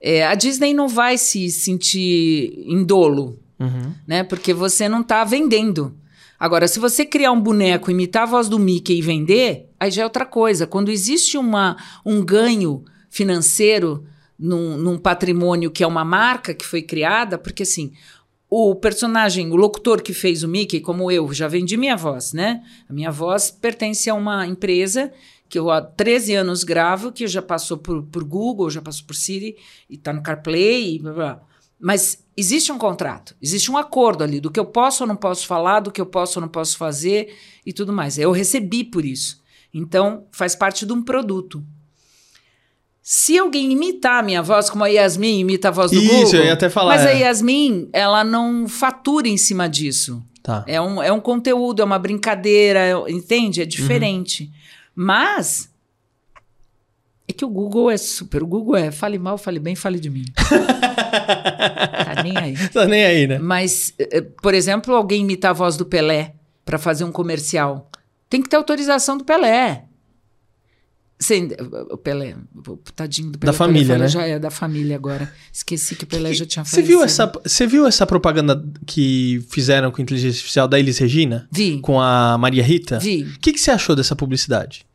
é, 0.00 0.24
a 0.26 0.34
Disney 0.34 0.74
não 0.74 0.86
vai 0.86 1.16
se 1.18 1.50
sentir 1.50 2.62
em 2.66 2.84
dolo, 2.84 3.38
Uhum. 3.58 3.92
né? 4.06 4.22
Porque 4.22 4.52
você 4.54 4.88
não 4.88 5.00
está 5.00 5.24
vendendo. 5.24 5.94
Agora, 6.38 6.66
se 6.68 6.78
você 6.78 7.04
criar 7.04 7.32
um 7.32 7.40
boneco, 7.40 7.90
imitar 7.90 8.22
a 8.22 8.26
voz 8.26 8.48
do 8.48 8.58
Mickey 8.58 8.98
e 8.98 9.02
vender, 9.02 9.68
aí 9.78 9.90
já 9.90 10.02
é 10.02 10.04
outra 10.04 10.24
coisa. 10.24 10.66
Quando 10.66 10.90
existe 10.90 11.36
uma, 11.36 11.76
um 12.04 12.24
ganho 12.24 12.82
financeiro 13.10 14.04
num, 14.40 14.78
num 14.78 14.98
patrimônio 14.98 15.70
que 15.70 15.84
é 15.84 15.86
uma 15.86 16.04
marca 16.04 16.54
que 16.54 16.64
foi 16.64 16.80
criada, 16.80 17.36
porque 17.36 17.62
assim, 17.62 17.92
o 18.48 18.74
personagem, 18.74 19.52
o 19.52 19.56
locutor 19.56 20.02
que 20.02 20.14
fez 20.14 20.42
o 20.42 20.48
Mickey, 20.48 20.80
como 20.80 21.10
eu, 21.10 21.32
já 21.32 21.46
vendi 21.46 21.76
minha 21.76 21.96
voz, 21.96 22.32
né? 22.32 22.62
A 22.88 22.92
minha 22.92 23.10
voz 23.10 23.50
pertence 23.50 24.08
a 24.08 24.14
uma 24.14 24.46
empresa 24.46 25.12
que 25.48 25.58
eu 25.58 25.70
há 25.70 25.82
13 25.82 26.36
anos 26.36 26.64
gravo, 26.64 27.12
que 27.12 27.26
já 27.26 27.42
passou 27.42 27.76
por, 27.76 28.02
por 28.04 28.24
Google, 28.24 28.70
já 28.70 28.80
passou 28.80 29.04
por 29.04 29.16
Siri, 29.16 29.56
e 29.88 29.96
está 29.96 30.12
no 30.12 30.22
CarPlay, 30.22 30.94
e 30.94 30.98
blá, 31.00 31.12
blá. 31.12 31.40
Mas 31.78 32.24
existe 32.36 32.70
um 32.70 32.78
contrato, 32.78 33.34
existe 33.42 33.70
um 33.70 33.76
acordo 33.76 34.22
ali 34.22 34.40
do 34.40 34.50
que 34.50 34.60
eu 34.60 34.64
posso 34.64 35.02
ou 35.02 35.08
não 35.08 35.16
posso 35.16 35.46
falar, 35.46 35.80
do 35.80 35.90
que 35.90 36.00
eu 36.00 36.06
posso 36.06 36.38
ou 36.38 36.42
não 36.42 36.48
posso 36.48 36.78
fazer 36.78 37.34
e 37.66 37.72
tudo 37.72 37.92
mais. 37.92 38.16
Eu 38.16 38.30
recebi 38.30 38.84
por 38.84 39.04
isso. 39.04 39.42
Então, 39.74 40.26
faz 40.30 40.54
parte 40.54 40.86
de 40.86 40.92
um 40.92 41.02
produto. 41.02 41.64
Se 43.02 43.38
alguém 43.38 43.72
imitar 43.72 44.20
a 44.20 44.22
minha 44.22 44.42
voz, 44.42 44.68
como 44.68 44.84
a 44.84 44.88
Yasmin 44.88 45.40
imita 45.40 45.68
a 45.68 45.70
voz 45.70 45.90
do 45.90 46.00
Isso, 46.00 46.12
Google... 46.14 46.34
eu 46.34 46.44
ia 46.44 46.52
até 46.52 46.68
falar, 46.68 46.96
Mas 46.96 47.06
a 47.06 47.10
é. 47.10 47.20
Yasmin, 47.20 47.88
ela 47.92 48.22
não 48.22 48.68
fatura 48.68 49.26
em 49.26 49.36
cima 49.36 49.68
disso. 49.68 50.22
Tá. 50.42 50.64
É 50.66 50.80
um, 50.80 51.02
é 51.02 51.12
um 51.12 51.20
conteúdo, 51.20 51.82
é 51.82 51.84
uma 51.84 51.98
brincadeira, 51.98 52.80
é- 52.80 53.10
entende? 53.10 53.62
É 53.62 53.64
diferente. 53.64 54.50
Mas 54.94 55.70
é 57.30 57.32
que 57.32 57.44
o 57.44 57.48
Google 57.48 57.90
é 57.90 57.96
super. 57.96 58.42
O 58.42 58.46
Google 58.46 58.76
é 58.76 58.90
fale 58.90 59.18
mal, 59.18 59.38
fale 59.38 59.58
bem, 59.60 59.76
fale 59.76 60.00
de 60.00 60.10
mim. 60.10 60.24
tá 60.36 62.22
nem 62.22 62.36
aí. 62.36 62.68
Tá 62.68 62.86
nem 62.86 63.04
aí, 63.04 63.26
né? 63.26 63.38
Mas, 63.38 63.94
eh, 63.98 64.18
eh, 64.18 64.20
por 64.20 64.52
exemplo, 64.52 64.94
alguém 64.94 65.22
imitar 65.22 65.52
a 65.52 65.54
voz 65.54 65.76
do 65.76 65.86
Pelé 65.86 66.34
para 66.64 66.78
fazer 66.78 67.04
um 67.04 67.12
comercial. 67.12 67.88
Tem 68.28 68.42
que 68.42 68.48
ter 68.48 68.56
autorização 68.56 69.16
do 69.16 69.24
Pelé. 69.24 69.84
Sem, 71.22 71.48
o 71.90 71.98
Pelé, 71.98 72.34
o 72.66 72.76
tadinho 72.96 73.30
do 73.30 73.38
Pelé. 73.38 73.52
Da 73.52 73.54
o 73.54 73.58
Pelé 73.58 73.66
família, 73.66 73.86
falou, 73.88 74.02
né? 74.02 74.08
Já 74.08 74.22
é 74.26 74.38
da 74.38 74.50
família 74.50 74.96
agora. 74.96 75.30
Esqueci 75.52 75.94
que 75.94 76.04
o 76.04 76.06
Pelé 76.06 76.32
já 76.32 76.46
tinha 76.46 76.64
Você 76.64 76.76
falecido. 76.76 76.88
viu, 76.88 77.04
essa, 77.04 77.32
você 77.44 77.66
viu 77.66 77.86
essa 77.86 78.06
propaganda 78.06 78.64
que 78.86 79.44
fizeram 79.50 79.90
com 79.90 80.00
inteligência 80.00 80.38
artificial 80.38 80.66
da 80.66 80.78
Elis 80.78 80.96
Regina? 80.98 81.46
Vi. 81.52 81.78
Com 81.80 82.00
a 82.00 82.38
Maria 82.38 82.62
Rita? 82.62 82.98
Vi. 82.98 83.24
O 83.24 83.38
que, 83.38 83.52
que 83.52 83.60
você 83.60 83.70
achou 83.70 83.94
dessa 83.94 84.16
publicidade? 84.16 84.86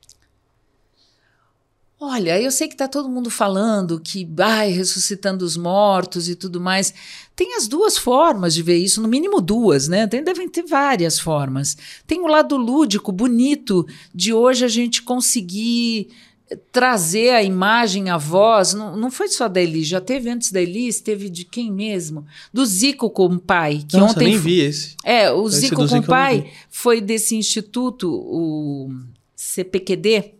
Olha, 2.00 2.40
eu 2.42 2.52
sei 2.52 2.68
que 2.68 2.76
tá 2.76 2.88
todo 2.90 3.08
mundo 3.10 3.30
falando 3.30 4.00
que, 4.02 4.28
ai, 4.40 4.70
ressuscitando 4.70 5.46
os 5.46 5.56
mortos 5.56 6.28
e 6.28 6.36
tudo 6.36 6.60
mais. 6.60 6.94
Tem 7.36 7.56
as 7.56 7.68
duas 7.70 7.98
formas 7.98 8.54
de 8.54 8.62
ver 8.62 8.78
isso, 8.78 9.02
no 9.02 9.08
mínimo 9.08 9.40
duas, 9.40 9.88
né? 9.88 10.06
Tem, 10.06 10.22
devem 10.24 10.50
ter 10.50 10.64
várias 10.64 11.18
formas. 11.20 11.78
Tem 12.06 12.20
o 12.20 12.28
lado 12.28 12.58
lúdico, 12.58 13.12
bonito, 13.14 13.88
de 14.14 14.34
hoje 14.34 14.66
a 14.66 14.68
gente 14.68 15.02
conseguir 15.04 16.10
eh, 16.50 16.58
trazer 16.70 17.30
a 17.32 17.42
imagem, 17.42 18.10
a 18.10 18.18
voz. 18.18 18.74
Não, 18.74 18.98
não 18.98 19.10
foi 19.10 19.30
só 19.30 19.48
da 19.48 19.62
Elis, 19.62 19.88
já 19.88 20.02
teve 20.02 20.30
antes 20.30 20.52
da 20.52 20.62
Elis, 20.62 21.00
teve 21.00 21.30
de 21.30 21.46
quem 21.46 21.72
mesmo? 21.72 22.26
Do 22.54 22.66
Zico 22.66 23.10
com 23.10 23.26
o 23.28 23.40
pai, 23.40 23.84
que 23.88 23.96
Nossa, 23.96 24.16
ontem 24.16 24.26
nem 24.32 24.38
fo- 24.38 24.44
vi 24.44 24.60
esse. 24.60 24.96
é, 25.04 25.32
o 25.32 25.48
Esse 25.48 25.62
Zico 25.62 25.76
do 25.76 25.82
com 25.82 25.88
Zico 25.88 25.96
eu 25.96 26.00
o 26.00 26.02
não 26.02 26.08
pai 26.10 26.42
vi. 26.42 26.52
foi 26.70 27.00
desse 27.00 27.36
instituto, 27.38 28.12
o 28.14 28.92
CPQD, 29.34 30.34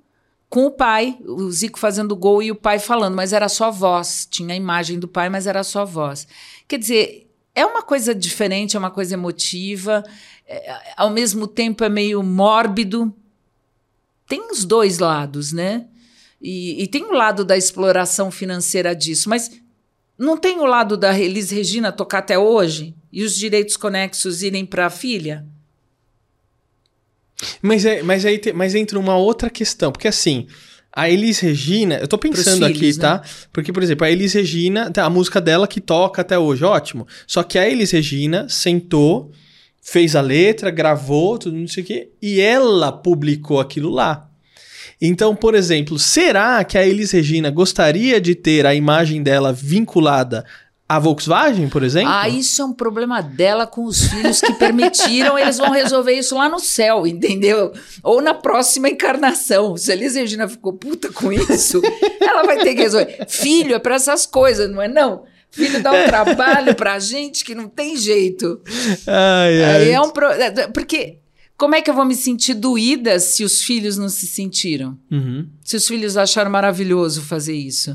com 0.49 0.67
o 0.67 0.71
pai, 0.71 1.19
o 1.25 1.51
Zico 1.51 1.79
fazendo 1.79 2.17
gol 2.17 2.43
e 2.43 2.51
o 2.51 2.57
pai 2.57 2.81
falando, 2.81 3.15
mas 3.15 3.33
era 3.33 3.49
só 3.49 3.71
voz. 3.71 4.27
Tinha 4.29 4.53
a 4.53 4.57
imagem 4.57 4.99
do 4.99 5.07
pai, 5.07 5.29
mas 5.29 5.47
era 5.47 5.63
só 5.63 5.87
voz. 5.87 6.27
Quer 6.67 6.79
dizer, 6.79 7.31
é 7.55 7.65
uma 7.65 7.83
coisa 7.83 8.15
diferente, 8.15 8.77
é 8.77 8.79
uma 8.79 8.91
coisa 8.91 9.15
emotiva, 9.15 10.05
é, 10.47 10.95
ao 10.97 11.11
mesmo 11.11 11.47
tempo 11.47 11.85
é 11.85 11.89
meio 11.89 12.23
mórbido. 12.23 13.15
Tem 14.31 14.53
os 14.53 14.65
dois 14.65 15.01
lados, 15.01 15.53
né? 15.53 15.87
E, 16.41 16.81
e 16.85 16.87
tem 16.87 17.03
o 17.03 17.11
lado 17.13 17.45
da 17.45 17.57
exploração 17.57 18.31
financeira 18.31 18.95
disso, 18.95 19.29
mas 19.29 19.51
não 20.17 20.37
tem 20.37 20.61
o 20.61 20.65
lado 20.67 20.97
da 20.97 21.19
Elis 21.19 21.51
Regina 21.51 21.91
tocar 21.91 22.19
até 22.19 22.39
hoje 22.39 22.95
e 23.13 23.25
os 23.25 23.35
direitos 23.35 23.77
conexos 23.77 24.41
irem 24.41 24.65
para 24.65 24.87
a 24.87 24.91
filha? 24.91 25.45
Mas, 27.61 27.85
é, 27.85 28.05
mas 28.05 28.25
aí 28.25 28.39
te- 28.39 28.53
mas 28.53 28.77
entra 28.77 29.01
uma 29.01 29.17
outra 29.17 29.51
questão, 29.51 29.91
porque 29.91 30.07
assim, 30.07 30.47
a 30.93 31.11
Elis 31.11 31.41
Regina, 31.41 31.97
eu 31.97 32.07
tô 32.07 32.17
pensando 32.17 32.65
aqui, 32.67 32.79
filhos, 32.79 32.99
né? 32.99 33.03
tá? 33.03 33.23
Porque, 33.53 33.73
por 33.73 33.83
exemplo, 33.83 34.07
a 34.07 34.11
Elis 34.13 34.33
Regina, 34.33 34.93
tá, 34.93 35.05
a 35.05 35.11
música 35.11 35.41
dela 35.41 35.67
que 35.67 35.81
toca 35.81 36.23
até 36.23 36.39
hoje, 36.39 36.63
ótimo. 36.65 37.05
Só 37.27 37.43
que 37.43 37.59
a 37.59 37.69
Elis 37.69 37.91
Regina 37.91 38.49
sentou, 38.49 39.33
fez 39.81 40.15
a 40.15 40.21
letra, 40.21 40.71
gravou, 40.71 41.39
tudo 41.39 41.57
não 41.57 41.69
sei 41.69 41.83
o 41.83 41.87
quê, 41.87 42.11
e 42.21 42.41
ela 42.41 42.93
publicou 42.93 43.61
aquilo 43.61 43.91
lá. 43.91 44.29
Então, 45.01 45.35
por 45.35 45.55
exemplo, 45.55 45.99
será 45.99 46.63
que 46.63 46.77
a 46.77 46.87
Elis 46.87 47.11
Regina 47.11 47.51
gostaria 47.51 48.21
de 48.21 48.35
ter 48.35 48.67
a 48.67 48.75
imagem 48.75 49.23
dela 49.23 49.51
vinculada 49.51 50.45
à 50.87 50.99
Volkswagen, 50.99 51.71
por 51.71 51.83
exemplo? 51.83 52.13
Ah, 52.13 52.29
isso 52.29 52.61
é 52.61 52.65
um 52.67 52.73
problema 52.75 53.23
dela 53.23 53.67
com 53.67 53.85
os 53.85 54.03
filhos 54.03 54.43
que 54.43 54.53
permitiram, 54.55 55.39
eles 55.39 55.57
vão 55.57 55.71
resolver 55.71 56.13
isso 56.13 56.37
lá 56.37 56.51
no 56.51 56.59
céu, 56.59 57.07
entendeu? 57.07 57.73
Ou 58.03 58.21
na 58.21 58.35
próxima 58.35 58.91
encarnação. 58.91 59.75
Se 59.77 59.91
a 59.91 59.95
Elis 59.95 60.17
Regina 60.17 60.47
ficou 60.47 60.75
puta 60.75 61.11
com 61.11 61.33
isso, 61.33 61.81
ela 62.21 62.43
vai 62.43 62.59
ter 62.59 62.75
que 62.75 62.83
resolver. 62.83 63.25
Filho 63.27 63.75
é 63.75 63.79
pra 63.79 63.95
essas 63.95 64.27
coisas, 64.27 64.71
não 64.71 64.83
é 64.83 64.89
não? 64.89 65.23
Filho 65.51 65.83
dá 65.83 65.93
um 65.93 66.05
trabalho 66.07 66.75
pra 66.75 66.99
gente 66.99 67.45
que 67.45 67.55
não 67.55 67.69
tem 67.69 67.97
jeito. 67.97 68.61
Ai, 69.07 69.63
ai. 69.65 69.83
Aí 69.83 69.91
é 69.91 70.01
um 70.01 70.11
pro... 70.11 70.27
é, 70.29 70.69
Porque 70.69 71.19
como 71.57 71.75
é 71.75 71.83
que 71.83 71.91
eu 71.91 71.95
vou 71.95 72.05
me 72.05 72.15
sentir 72.15 72.55
doída 72.55 73.19
se 73.19 73.45
os 73.45 73.61
filhos 73.63 73.99
não 73.99 74.09
se 74.09 74.27
sentiram? 74.27 74.97
Uhum. 75.11 75.47
Se 75.65 75.77
os 75.77 75.87
filhos 75.87 76.17
acharam 76.17 76.51
maravilhoso 76.51 77.21
fazer 77.23 77.55
isso? 77.55 77.95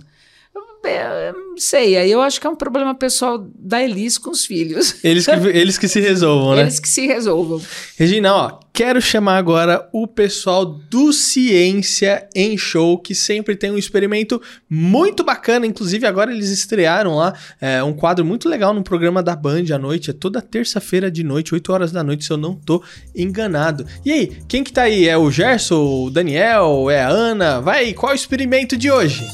Não 1.56 1.62
sei, 1.62 1.96
aí 1.96 2.12
eu 2.12 2.22
acho 2.22 2.42
que 2.42 2.46
é 2.46 2.50
um 2.50 2.56
problema 2.56 2.94
pessoal 2.94 3.48
da 3.58 3.82
Elis 3.82 4.18
com 4.18 4.30
os 4.30 4.46
filhos. 4.46 4.96
Eles, 5.01 5.25
que, 5.25 5.32
eles 5.48 5.77
que 5.77 5.88
se 5.88 6.01
resolvam, 6.01 6.54
né? 6.54 6.63
Eles 6.63 6.82
que 6.82 6.89
se 6.89 7.08
resolvam. 7.08 7.62
Regina, 7.98 8.36
ó, 8.36 8.60
quero 8.74 9.01
chamar 9.01 9.38
agora 9.38 9.88
o 9.94 10.06
pessoal 10.06 10.65
do 10.65 11.13
Ciência 11.13 12.27
em 12.36 12.58
Show, 12.58 13.00
que 13.00 13.15
sempre 13.15 13.56
tem 13.56 13.72
um 13.72 13.77
experimento 13.77 14.42
muito 14.70 15.24
bacana. 15.24 15.65
Inclusive, 15.65 16.06
agora 16.06 16.30
eles 16.30 16.50
estrearam 16.50 17.15
lá 17.15 17.34
é, 17.62 17.82
um 17.82 17.94
quadro 17.94 18.25
muito 18.25 18.50
legal 18.50 18.74
no 18.74 18.84
programa 18.84 19.24
da 19.24 19.34
Band 19.34 19.74
à 19.74 19.77
noite. 19.77 20.10
É 20.10 20.13
toda 20.13 20.42
terça-feira 20.42 21.10
de 21.10 21.24
noite, 21.24 21.54
8 21.54 21.72
horas 21.72 21.92
da 21.94 22.04
noite, 22.04 22.25
se 22.25 22.32
eu 22.32 22.38
não 22.38 22.54
tô 22.54 22.84
enganado. 23.15 23.86
E 24.04 24.12
aí, 24.12 24.38
quem 24.46 24.62
que 24.62 24.74
tá 24.74 24.82
aí? 24.82 25.08
É 25.08 25.18
o 25.18 25.32
Gerson, 25.32 26.06
o 26.06 26.10
Daniel, 26.10 26.89
é 26.89 27.01
a 27.01 27.08
Ana? 27.08 27.62
Vai, 27.62 27.94
qual 27.94 28.12
é 28.12 28.15
o 28.15 28.18
experimento 28.18 28.75
de 28.75 28.92
hoje? 28.92 29.25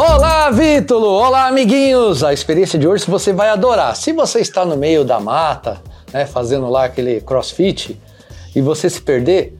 Olá, 0.00 0.48
Vítulo! 0.52 1.08
Olá, 1.08 1.48
amiguinhos! 1.48 2.22
A 2.22 2.32
experiência 2.32 2.78
de 2.78 2.86
hoje 2.86 3.04
você 3.04 3.32
vai 3.32 3.48
adorar. 3.48 3.96
Se 3.96 4.12
você 4.12 4.38
está 4.38 4.64
no 4.64 4.76
meio 4.76 5.04
da 5.04 5.18
mata, 5.18 5.82
né, 6.12 6.24
fazendo 6.24 6.70
lá 6.70 6.84
aquele 6.84 7.20
crossfit, 7.20 8.00
e 8.54 8.60
você 8.60 8.88
se 8.88 9.02
perder, 9.02 9.58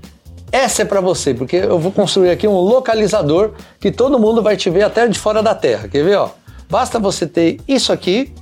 essa 0.53 0.83
é 0.83 0.85
para 0.85 1.01
você, 1.01 1.35
porque 1.35 1.57
eu 1.57 1.77
vou 1.81 1.91
construir 1.91 2.31
aqui 2.31 2.47
um 2.47 2.55
localizador 2.55 3.51
que 3.81 3.91
todo 3.91 4.17
mundo 4.17 4.41
vai 4.41 4.57
te 4.57 4.71
ver 4.71 4.85
até 4.85 5.09
de 5.09 5.19
fora 5.19 5.43
da 5.43 5.57
Terra. 5.57 5.89
Quer 5.89 6.05
ver, 6.05 6.19
ó? 6.19 6.31
Basta 6.71 7.01
você 7.01 7.27
ter 7.27 7.61
isso 7.67 7.93
aqui, 7.93 8.33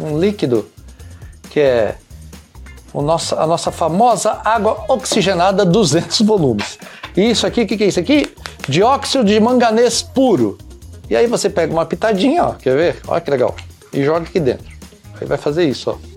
um 0.00 0.18
líquido, 0.18 0.66
que 1.50 1.60
é 1.60 1.94
nosso, 2.94 3.34
a 3.34 3.46
nossa 3.46 3.70
famosa 3.70 4.40
água 4.42 4.86
oxigenada 4.88 5.62
200 5.62 6.22
volumes. 6.22 6.78
E 7.14 7.30
isso 7.30 7.46
aqui, 7.46 7.64
o 7.64 7.66
que, 7.66 7.76
que 7.76 7.84
é 7.84 7.88
isso 7.88 8.00
aqui? 8.00 8.34
Dióxido 8.66 9.24
de 9.24 9.38
manganês 9.38 10.00
puro. 10.00 10.56
E 11.10 11.16
aí 11.16 11.26
você 11.26 11.50
pega 11.50 11.72
uma 11.72 11.84
pitadinha, 11.84 12.44
ó, 12.44 12.52
quer 12.52 12.76
ver? 12.76 12.96
Olha 13.06 13.20
que 13.20 13.30
legal. 13.30 13.54
E 13.92 14.04
joga 14.04 14.26
aqui 14.26 14.40
dentro. 14.40 14.66
Aí 15.20 15.26
vai 15.26 15.36
fazer 15.36 15.64
isso, 15.64 15.90
ó. 15.90 16.12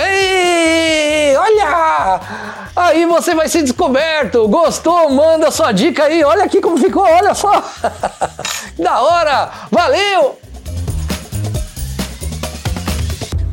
Ei, 0.00 1.36
olha! 1.36 2.20
Aí 2.76 3.04
você 3.06 3.34
vai 3.34 3.48
ser 3.48 3.62
descoberto. 3.62 4.46
Gostou? 4.46 5.10
Manda 5.10 5.50
sua 5.50 5.72
dica 5.72 6.04
aí. 6.04 6.22
Olha 6.22 6.44
aqui 6.44 6.60
como 6.60 6.78
ficou, 6.78 7.02
olha 7.02 7.34
só. 7.34 7.50
da 8.78 9.02
hora! 9.02 9.50
Valeu! 9.70 10.38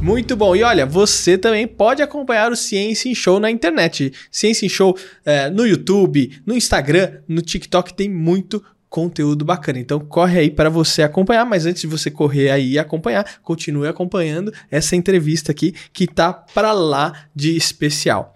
Muito 0.05 0.35
bom. 0.35 0.55
E 0.55 0.61
olha, 0.61 0.85
você 0.85 1.35
também 1.35 1.67
pode 1.67 2.03
acompanhar 2.03 2.51
o 2.51 2.55
Ciência 2.55 3.09
em 3.09 3.15
Show 3.15 3.39
na 3.39 3.49
internet. 3.49 4.13
Ciência 4.29 4.67
em 4.67 4.69
Show 4.69 4.95
é, 5.25 5.49
no 5.49 5.65
YouTube, 5.65 6.43
no 6.45 6.55
Instagram, 6.55 7.21
no 7.27 7.41
TikTok, 7.41 7.91
tem 7.91 8.07
muito 8.07 8.63
conteúdo 8.95 9.43
bacana. 9.43 9.77
Então 9.77 9.99
corre 9.99 10.39
aí 10.39 10.49
para 10.49 10.69
você 10.69 11.03
acompanhar, 11.03 11.45
mas 11.45 11.65
antes 11.65 11.81
de 11.81 11.87
você 11.87 12.09
correr 12.09 12.49
aí 12.49 12.71
e 12.71 12.79
acompanhar, 12.79 13.41
continue 13.43 13.89
acompanhando 13.89 14.53
essa 14.71 14.95
entrevista 14.95 15.51
aqui 15.51 15.75
que 15.91 16.07
tá 16.07 16.31
para 16.31 16.71
lá 16.71 17.27
de 17.35 17.57
especial. 17.57 18.33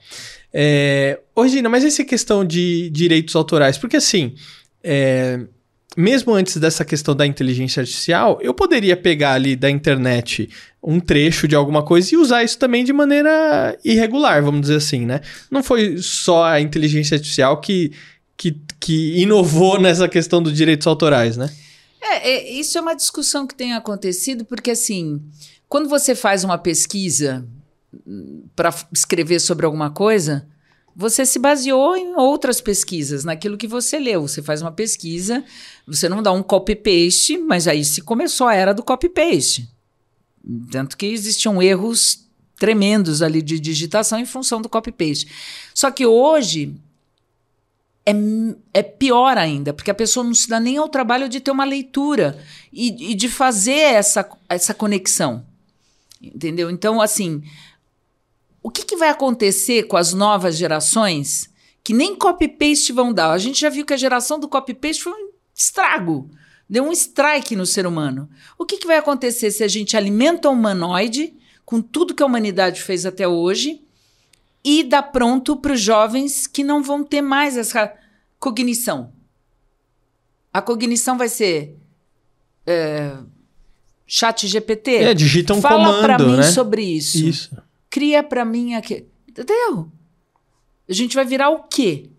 É, 0.54 1.18
Regina, 1.38 1.70
mas 1.70 1.86
essa 1.86 2.04
questão 2.04 2.44
de 2.44 2.90
direitos 2.90 3.38
autorais, 3.38 3.78
porque 3.78 3.96
assim, 3.96 4.36
é, 4.84 5.40
mesmo 5.96 6.34
antes 6.34 6.58
dessa 6.58 6.84
questão 6.84 7.16
da 7.16 7.26
inteligência 7.26 7.80
artificial, 7.80 8.38
eu 8.42 8.54
poderia 8.54 8.98
pegar 8.98 9.36
ali 9.36 9.56
da 9.56 9.70
internet 9.70 10.50
um 10.84 11.00
trecho 11.00 11.48
de 11.48 11.56
alguma 11.56 11.84
coisa 11.84 12.14
e 12.14 12.18
usar 12.18 12.44
isso 12.44 12.60
também 12.60 12.84
de 12.84 12.92
maneira 12.92 13.78
irregular, 13.86 14.44
vamos 14.44 14.60
dizer 14.60 14.76
assim, 14.76 15.06
né? 15.06 15.22
Não 15.50 15.64
foi 15.64 16.00
só 16.00 16.44
a 16.44 16.60
inteligência 16.60 17.16
artificial 17.16 17.62
que 17.62 17.94
que, 18.40 18.58
que 18.80 19.22
inovou 19.22 19.78
nessa 19.82 20.08
questão 20.08 20.42
dos 20.42 20.54
direitos 20.54 20.88
autorais, 20.88 21.36
né? 21.36 21.54
É, 22.02 22.30
é, 22.30 22.52
isso 22.54 22.78
é 22.78 22.82
uma 22.82 22.96
discussão 22.96 23.46
que 23.46 23.54
tem 23.54 23.74
acontecido, 23.74 24.46
porque 24.46 24.72
assim, 24.72 25.22
quando 25.68 25.90
você 25.90 26.16
faz 26.16 26.46
uma 26.46 26.58
pesquisa 26.58 27.46
hum, 28.08 28.46
para 28.56 28.74
escrever 28.94 29.42
sobre 29.42 29.66
alguma 29.66 29.90
coisa, 29.90 30.48
você 30.96 31.26
se 31.26 31.38
baseou 31.38 31.98
em 31.98 32.16
outras 32.16 32.62
pesquisas, 32.62 33.26
naquilo 33.26 33.58
que 33.58 33.68
você 33.68 34.00
leu. 34.00 34.22
Você 34.22 34.42
faz 34.42 34.62
uma 34.62 34.72
pesquisa, 34.72 35.44
você 35.86 36.08
não 36.08 36.24
dá 36.24 36.32
um 36.32 36.42
copy-paste, 36.42 37.38
mas 37.38 37.68
aí 37.68 37.84
se 37.84 38.02
começou 38.02 38.48
a 38.48 38.56
era 38.56 38.74
do 38.74 38.84
copy-paste. 38.84 39.70
Tanto 40.72 40.96
que 40.96 41.08
existiam 41.08 41.62
erros 41.62 42.26
tremendos 42.58 43.22
ali 43.22 43.42
de 43.42 43.60
digitação 43.60 44.18
em 44.18 44.26
função 44.26 44.62
do 44.62 44.70
copy-paste. 44.70 45.28
Só 45.74 45.92
que 45.92 46.06
hoje 46.06 46.74
é, 48.10 48.80
é 48.80 48.84
pior 48.84 49.38
ainda, 49.38 49.74
porque 49.74 49.92
a 49.92 49.96
pessoa 49.96 50.24
não 50.24 50.34
se 50.34 50.48
dá 50.48 50.60
nem 50.60 50.78
ao 50.78 50.90
trabalho 50.90 51.30
de 51.30 51.40
ter 51.40 51.52
uma 51.52 51.64
leitura 51.64 52.38
e, 52.74 53.12
e 53.12 53.16
de 53.16 53.30
fazer 53.30 53.72
essa, 53.72 54.28
essa 54.48 54.74
conexão. 54.74 55.46
Entendeu? 56.22 56.70
Então, 56.70 57.00
assim, 57.00 57.44
o 58.62 58.70
que, 58.70 58.84
que 58.84 58.98
vai 58.98 59.10
acontecer 59.10 59.84
com 59.84 59.96
as 59.96 60.14
novas 60.14 60.58
gerações 60.58 61.50
que 61.84 61.94
nem 61.94 62.16
copy-paste 62.16 62.92
vão 62.92 63.14
dar? 63.14 63.32
A 63.32 63.38
gente 63.38 63.60
já 63.60 63.70
viu 63.70 63.86
que 63.86 63.94
a 63.94 63.98
geração 63.98 64.40
do 64.40 64.50
copy-paste 64.50 65.04
foi 65.04 65.14
um 65.14 65.30
estrago. 65.54 66.30
Deu 66.70 66.84
um 66.84 66.92
strike 66.92 67.56
no 67.56 67.66
ser 67.66 67.88
humano. 67.88 68.30
O 68.58 68.66
que, 68.66 68.78
que 68.78 68.88
vai 68.88 68.98
acontecer 68.98 69.52
se 69.52 69.64
a 69.64 69.68
gente 69.68 69.96
alimenta 69.96 70.50
o 70.50 70.54
humanoide 70.54 71.34
com 71.66 71.82
tudo 71.82 72.14
que 72.14 72.24
a 72.24 72.26
humanidade 72.26 72.82
fez 72.82 73.06
até 73.06 73.28
hoje 73.28 73.82
e 74.64 74.84
dá 74.84 75.02
pronto 75.02 75.56
para 75.56 75.74
os 75.74 75.82
jovens 75.82 76.48
que 76.48 76.64
não 76.64 76.84
vão 76.84 77.04
ter 77.04 77.22
mais 77.22 77.58
essa 77.58 77.94
cognição. 78.40 79.14
A 80.54 80.62
cognição 80.62 81.18
vai 81.18 81.30
ser 81.30 81.78
é, 82.66 83.18
chat 84.06 84.48
GPT. 84.48 84.96
É, 84.96 85.14
digita 85.14 85.54
um 85.54 85.62
Fala 85.62 85.86
comando, 85.86 86.02
para 86.02 86.20
mim 86.20 86.38
né? 86.38 86.44
sobre 86.44 86.84
isso. 86.84 87.18
Isso. 87.18 87.58
Cria 87.90 88.24
para 88.24 88.44
mim 88.44 88.74
aqui. 88.74 89.06
Entendeu? 89.28 89.92
A 90.88 90.94
gente 90.94 91.16
vai 91.16 91.26
virar 91.26 91.50
o 91.50 91.64
quê? 91.64 92.10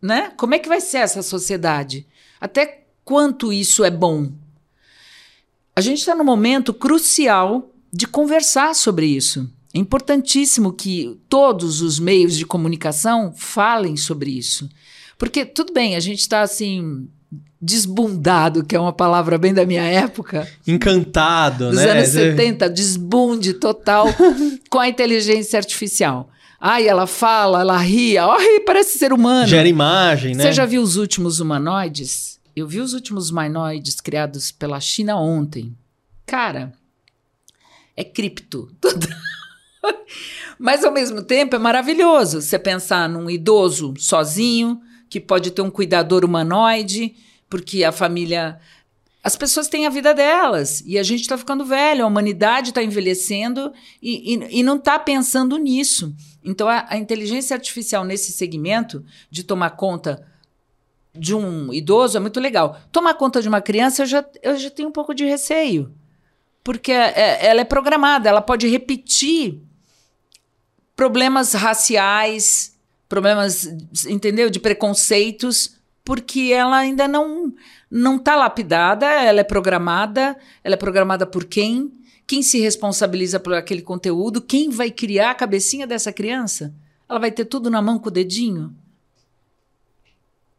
Né? 0.00 0.32
Como 0.36 0.54
é 0.54 0.58
que 0.58 0.68
vai 0.68 0.80
ser 0.80 0.98
essa 0.98 1.22
sociedade? 1.22 2.06
Até 2.40 2.84
quanto 3.04 3.52
isso 3.52 3.84
é 3.84 3.90
bom? 3.90 4.30
A 5.74 5.80
gente 5.80 6.00
está 6.00 6.14
num 6.14 6.24
momento 6.24 6.74
crucial 6.74 7.70
de 7.92 8.06
conversar 8.06 8.74
sobre 8.74 9.06
isso. 9.06 9.50
É 9.74 9.78
importantíssimo 9.78 10.72
que 10.72 11.18
todos 11.28 11.80
os 11.80 11.98
meios 11.98 12.36
de 12.36 12.44
comunicação 12.44 13.32
falem 13.34 13.96
sobre 13.96 14.30
isso. 14.30 14.68
Porque, 15.16 15.44
tudo 15.44 15.72
bem, 15.72 15.96
a 15.96 16.00
gente 16.00 16.20
está 16.20 16.42
assim, 16.42 17.08
desbundado, 17.60 18.64
que 18.64 18.74
é 18.74 18.80
uma 18.80 18.92
palavra 18.92 19.38
bem 19.38 19.54
da 19.54 19.64
minha 19.64 19.84
época. 19.84 20.48
Encantado, 20.66 21.70
dos 21.70 21.76
né? 21.76 21.90
anos 21.90 22.08
70, 22.08 22.68
desbunde 22.68 23.54
total 23.54 24.08
com 24.68 24.78
a 24.78 24.88
inteligência 24.88 25.58
artificial. 25.58 26.28
Ai, 26.60 26.86
ela 26.86 27.06
fala, 27.06 27.60
ela 27.60 27.78
ri, 27.78 28.18
ai, 28.18 28.60
parece 28.60 28.98
ser 28.98 29.12
humano. 29.12 29.46
Gera 29.46 29.68
imagem, 29.68 30.34
né? 30.34 30.44
Você 30.44 30.52
já 30.52 30.66
viu 30.66 30.82
os 30.82 30.96
últimos 30.96 31.40
humanoides? 31.40 32.38
Eu 32.54 32.66
vi 32.66 32.80
os 32.80 32.92
últimos 32.92 33.30
humanoides 33.30 34.00
criados 34.00 34.52
pela 34.52 34.78
China 34.78 35.16
ontem. 35.16 35.74
Cara, 36.26 36.72
é 37.96 38.04
cripto. 38.04 38.70
Mas 40.58 40.84
ao 40.84 40.92
mesmo 40.92 41.22
tempo 41.22 41.56
é 41.56 41.58
maravilhoso 41.58 42.40
você 42.40 42.58
pensar 42.58 43.08
num 43.08 43.28
idoso 43.28 43.94
sozinho, 43.98 44.80
que 45.08 45.20
pode 45.20 45.50
ter 45.50 45.62
um 45.62 45.70
cuidador 45.70 46.24
humanoide, 46.24 47.14
porque 47.48 47.84
a 47.84 47.92
família. 47.92 48.58
As 49.22 49.36
pessoas 49.36 49.68
têm 49.68 49.86
a 49.86 49.90
vida 49.90 50.12
delas 50.12 50.82
e 50.84 50.98
a 50.98 51.02
gente 51.02 51.20
está 51.20 51.38
ficando 51.38 51.64
velho, 51.64 52.04
a 52.04 52.08
humanidade 52.08 52.70
está 52.70 52.82
envelhecendo 52.82 53.72
e, 54.02 54.34
e, 54.34 54.60
e 54.60 54.62
não 54.62 54.76
está 54.76 54.98
pensando 54.98 55.56
nisso. 55.58 56.14
Então, 56.42 56.66
a, 56.68 56.86
a 56.88 56.96
inteligência 56.96 57.54
artificial 57.54 58.04
nesse 58.04 58.32
segmento 58.32 59.04
de 59.30 59.44
tomar 59.44 59.70
conta 59.70 60.26
de 61.14 61.34
um 61.34 61.72
idoso 61.72 62.16
é 62.16 62.20
muito 62.20 62.40
legal. 62.40 62.80
Tomar 62.90 63.14
conta 63.14 63.40
de 63.40 63.48
uma 63.48 63.60
criança, 63.60 64.02
eu 64.02 64.06
já, 64.06 64.24
eu 64.42 64.56
já 64.56 64.70
tenho 64.70 64.88
um 64.88 64.92
pouco 64.92 65.14
de 65.14 65.24
receio. 65.24 65.94
Porque 66.64 66.90
é, 66.90 67.46
ela 67.46 67.60
é 67.60 67.64
programada, 67.64 68.28
ela 68.28 68.40
pode 68.40 68.66
repetir 68.66 69.62
problemas 70.96 71.52
raciais, 71.52 72.74
problemas, 73.08 73.66
entendeu? 74.06 74.48
De 74.50 74.58
preconceitos, 74.60 75.76
porque 76.04 76.52
ela 76.52 76.76
ainda 76.78 77.06
não 77.06 77.52
não 77.90 78.16
está 78.16 78.34
lapidada, 78.34 79.06
ela 79.06 79.40
é 79.40 79.44
programada, 79.44 80.36
ela 80.64 80.74
é 80.74 80.78
programada 80.78 81.26
por 81.26 81.44
quem? 81.44 81.92
Quem 82.26 82.42
se 82.42 82.58
responsabiliza 82.58 83.38
por 83.38 83.52
aquele 83.52 83.82
conteúdo? 83.82 84.40
Quem 84.40 84.70
vai 84.70 84.90
criar 84.90 85.32
a 85.32 85.34
cabecinha 85.34 85.86
dessa 85.86 86.10
criança? 86.10 86.72
Ela 87.06 87.18
vai 87.18 87.30
ter 87.30 87.44
tudo 87.44 87.68
na 87.68 87.82
mão 87.82 87.98
com 87.98 88.08
o 88.08 88.12
dedinho? 88.12 88.74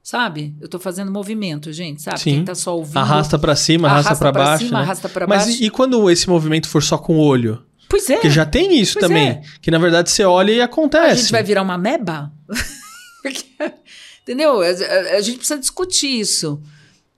Sabe? 0.04 0.54
Eu 0.60 0.68
tô 0.68 0.78
fazendo 0.78 1.12
movimento, 1.12 1.72
gente, 1.72 2.02
sabe? 2.02 2.20
Sim. 2.20 2.32
Quem 2.36 2.46
tá 2.46 2.54
só 2.54 2.76
ouvindo. 2.78 2.98
Arrasta 2.98 3.40
pra 3.40 3.56
cima, 3.56 3.88
arrasta, 3.88 4.16
pra 4.16 4.32
baixo. 4.32 4.66
cima, 4.66 4.80
né? 4.80 4.84
arrasta 4.84 5.10
pra 5.10 5.26
Mas 5.26 5.46
baixo. 5.46 5.64
e, 5.64 5.66
e 5.66 5.70
quando 5.70 6.10
esse 6.12 6.30
movimento 6.30 6.68
for 6.68 6.84
só 6.84 6.98
com 6.98 7.16
o 7.16 7.22
olho? 7.22 7.64
Pois 7.94 8.10
é. 8.10 8.14
Porque 8.16 8.30
já 8.32 8.44
tem 8.44 8.76
isso 8.80 8.94
Pois 8.94 9.06
também. 9.08 9.28
é. 9.30 9.42
Que 9.62 9.70
na 9.70 9.78
verdade 9.78 10.10
você 10.10 10.24
olha 10.26 10.52
e 10.52 10.60
acontece. 10.62 11.12
A 11.12 11.16
gente 11.16 11.32
vai 11.32 11.44
virar 11.44 11.62
uma 11.62 11.78
meba? 11.78 12.32
Porque, 13.22 13.44
Entendeu? 14.24 14.62
A, 14.62 14.66
a- 14.66 15.18
a 15.18 15.22
gente 15.22 15.38
precisa 15.38 15.60
discutir 15.60 16.20
isso. 16.20 16.60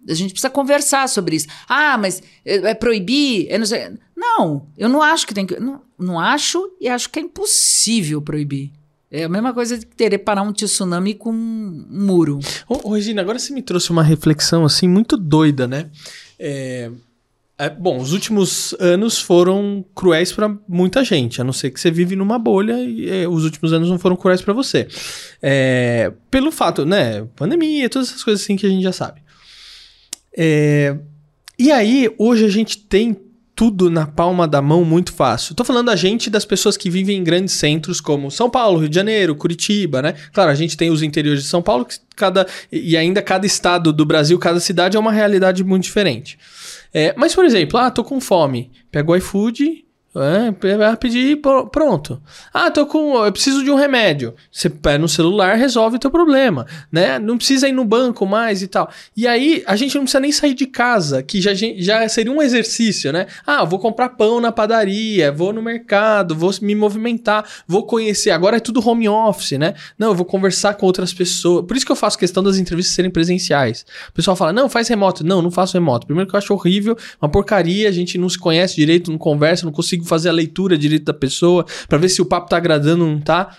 A 0.10 0.14
gente 0.14 0.32
precisa 0.32 0.50
conversar 0.50 1.08
sobre 1.08 1.38
isso. 1.38 1.48
Ah, 1.70 1.98
mas 1.98 2.22
é, 2.44 2.56
é 2.72 2.74
proibir? 2.74 3.48
É 3.50 3.58
não, 3.58 3.66
sei- 3.66 3.90
não, 4.18 4.68
eu 4.78 4.90
não 4.90 5.02
acho 5.02 5.26
que 5.26 5.34
tem 5.34 5.46
que. 5.46 5.58
Não, 5.60 5.82
não 5.98 6.20
acho 6.20 6.62
e 6.82 6.90
acho 6.90 7.10
que 7.10 7.20
é 7.20 7.22
impossível 7.22 8.22
proibir. 8.22 8.72
É 9.10 9.24
a 9.24 9.30
mesma 9.30 9.54
coisa 9.54 9.78
de 9.78 9.86
querer 9.86 10.18
parar 10.18 10.42
um 10.42 10.52
tsunami 10.52 11.14
com 11.14 11.32
um 11.32 11.86
muro. 11.90 12.40
Ô, 12.68 12.90
ô, 12.90 12.94
Regina, 12.96 13.22
agora 13.22 13.40
você 13.40 13.54
me 13.54 13.62
trouxe 13.62 13.92
uma 13.92 14.04
reflexão 14.04 14.66
assim 14.66 14.90
muito 14.90 15.16
doida, 15.16 15.68
né? 15.68 15.90
É, 16.38 16.92
é, 17.58 17.70
bom, 17.70 17.98
os 17.98 18.12
últimos 18.12 18.76
anos 18.80 19.20
foram 19.20 19.86
cruéis 19.96 20.32
pra 20.32 20.54
muita 20.68 21.06
gente, 21.06 21.40
a 21.40 21.44
não 21.44 21.54
ser 21.54 21.72
que 21.72 21.80
você 21.80 21.90
vive 21.90 22.16
numa 22.16 22.38
bolha 22.38 22.74
e 22.84 23.10
é, 23.10 23.28
os 23.28 23.46
últimos 23.46 23.72
anos 23.72 23.90
não 23.90 23.98
foram 23.98 24.18
cruéis 24.18 24.42
pra 24.42 24.54
você. 24.54 24.88
É, 25.42 26.12
pelo 26.30 26.52
fato, 26.52 26.86
né? 26.86 27.26
Pandemia, 27.36 27.90
todas 27.90 28.10
essas 28.10 28.24
coisas 28.24 28.44
assim 28.44 28.58
que 28.58 28.66
a 28.66 28.70
gente 28.70 28.84
já 28.84 28.92
sabe. 28.92 29.22
É, 30.38 30.98
e 31.58 31.72
aí, 31.72 32.14
hoje 32.18 32.44
a 32.44 32.50
gente 32.50 32.78
tem 32.78 33.18
tudo 33.56 33.90
na 33.90 34.06
palma 34.06 34.46
da 34.46 34.62
mão 34.62 34.84
muito 34.84 35.14
fácil. 35.14 35.56
Tô 35.56 35.64
falando 35.64 35.90
a 35.90 35.96
gente 35.96 36.30
das 36.30 36.44
pessoas 36.44 36.76
que 36.76 36.90
vivem 36.90 37.18
em 37.18 37.24
grandes 37.24 37.54
centros 37.54 38.02
como 38.02 38.30
São 38.30 38.50
Paulo, 38.50 38.80
Rio 38.80 38.90
de 38.90 38.96
Janeiro, 38.96 39.34
Curitiba, 39.34 40.02
né? 40.02 40.14
Claro, 40.34 40.52
a 40.52 40.56
gente 40.56 40.76
tem 40.76 40.90
os 40.90 41.02
interiores 41.02 41.44
de 41.44 41.48
São 41.48 41.62
Paulo, 41.62 41.86
que 41.86 41.96
cada 42.18 42.46
e 42.70 42.98
ainda 42.98 43.22
cada 43.22 43.46
estado 43.46 43.94
do 43.94 44.06
Brasil, 44.06 44.38
cada 44.38 44.60
cidade 44.60 44.98
é 44.98 45.00
uma 45.00 45.14
realidade 45.14 45.64
muito 45.64 45.84
diferente. 45.84 46.38
É, 46.94 47.14
mas, 47.18 47.36
por 47.36 47.46
exemplo, 47.46 47.80
ah, 47.80 47.92
tô 47.92 48.04
com 48.04 48.20
fome. 48.20 48.72
Pego 48.92 49.14
o 49.14 49.16
iFood, 49.16 49.85
é, 50.16 50.78
vai 50.78 50.96
pedir 50.98 51.38
pr- 51.42 51.68
pronto. 51.72 52.22
Ah, 52.54 52.72
tô 52.72 52.86
com. 52.86 53.24
Eu 53.24 53.32
preciso 53.32 53.64
de 53.64 53.70
um 53.72 53.76
remédio. 53.76 54.34
Você 54.52 54.70
pega 54.70 54.98
no 54.98 55.08
celular, 55.08 55.56
resolve 55.56 55.98
o 55.98 56.00
teu 56.00 56.10
problema, 56.10 56.66
né? 56.92 57.20
Não 57.20 57.38
precisa 57.38 57.68
ir 57.68 57.72
no 57.72 57.84
banco 57.84 58.26
mais 58.26 58.62
e 58.62 58.68
tal. 58.68 58.90
E 59.16 59.28
aí, 59.28 59.64
a 59.68 59.76
gente 59.76 59.96
não 59.96 60.04
precisa 60.04 60.20
nem 60.20 60.32
sair 60.32 60.54
de 60.54 60.66
casa, 60.66 61.22
que 61.22 61.42
já, 61.42 61.52
já 61.54 62.08
seria 62.08 62.32
um 62.32 62.42
exercício, 62.42 63.12
né? 63.12 63.28
Ah, 63.46 63.66
vou 63.66 63.80
comprar 63.80 64.10
pão 64.10 64.40
na 64.40 64.52
padaria, 64.52 65.32
vou 65.32 65.52
no 65.52 65.62
mercado, 65.62 66.36
vou 66.36 66.52
me 66.62 66.76
movimentar, 66.76 67.44
vou 67.68 67.86
conhecer. 67.86 68.32
Agora 68.32 68.58
é 68.58 68.60
tudo 68.60 68.88
home 68.88 69.10
office, 69.10 69.58
né? 69.58 69.74
Não, 70.00 70.08
eu 70.10 70.16
vou 70.16 70.26
conversar 70.26 70.76
com 70.76 70.86
outras 70.86 71.14
pessoas. 71.14 71.66
Por 71.66 71.76
isso 71.76 71.86
que 71.86 71.92
eu 71.92 71.96
faço 71.96 72.18
questão 72.18 72.42
das 72.42 72.58
entrevistas 72.58 72.96
serem 72.96 73.12
presenciais. 73.12 73.86
O 74.10 74.14
pessoal 74.14 74.36
fala, 74.38 74.54
não, 74.54 74.70
faz 74.70 74.88
remoto. 74.88 75.26
Não, 75.26 75.42
não 75.42 75.52
faço 75.52 75.74
remoto. 75.74 76.06
Primeiro 76.08 76.30
que 76.30 76.36
eu 76.36 76.38
acho 76.38 76.54
horrível, 76.54 76.98
uma 77.22 77.30
porcaria, 77.30 77.90
a 77.90 77.92
gente 77.92 78.18
não 78.18 78.30
se 78.30 78.40
conhece 78.40 78.76
direito, 78.76 79.12
não 79.12 79.18
conversa, 79.18 79.66
não 79.66 79.74
consigo 79.74 80.05
consigo 80.06 80.08
fazer 80.08 80.30
a 80.30 80.32
leitura 80.32 80.78
direito 80.78 81.06
da 81.06 81.14
pessoa, 81.14 81.66
para 81.90 81.98
ver 81.98 82.10
se 82.10 82.22
o 82.22 82.26
papo 82.26 82.50
tá 82.50 82.58
agradando 82.58 83.04
ou 83.04 83.10
não 83.10 83.20
tá. 83.20 83.58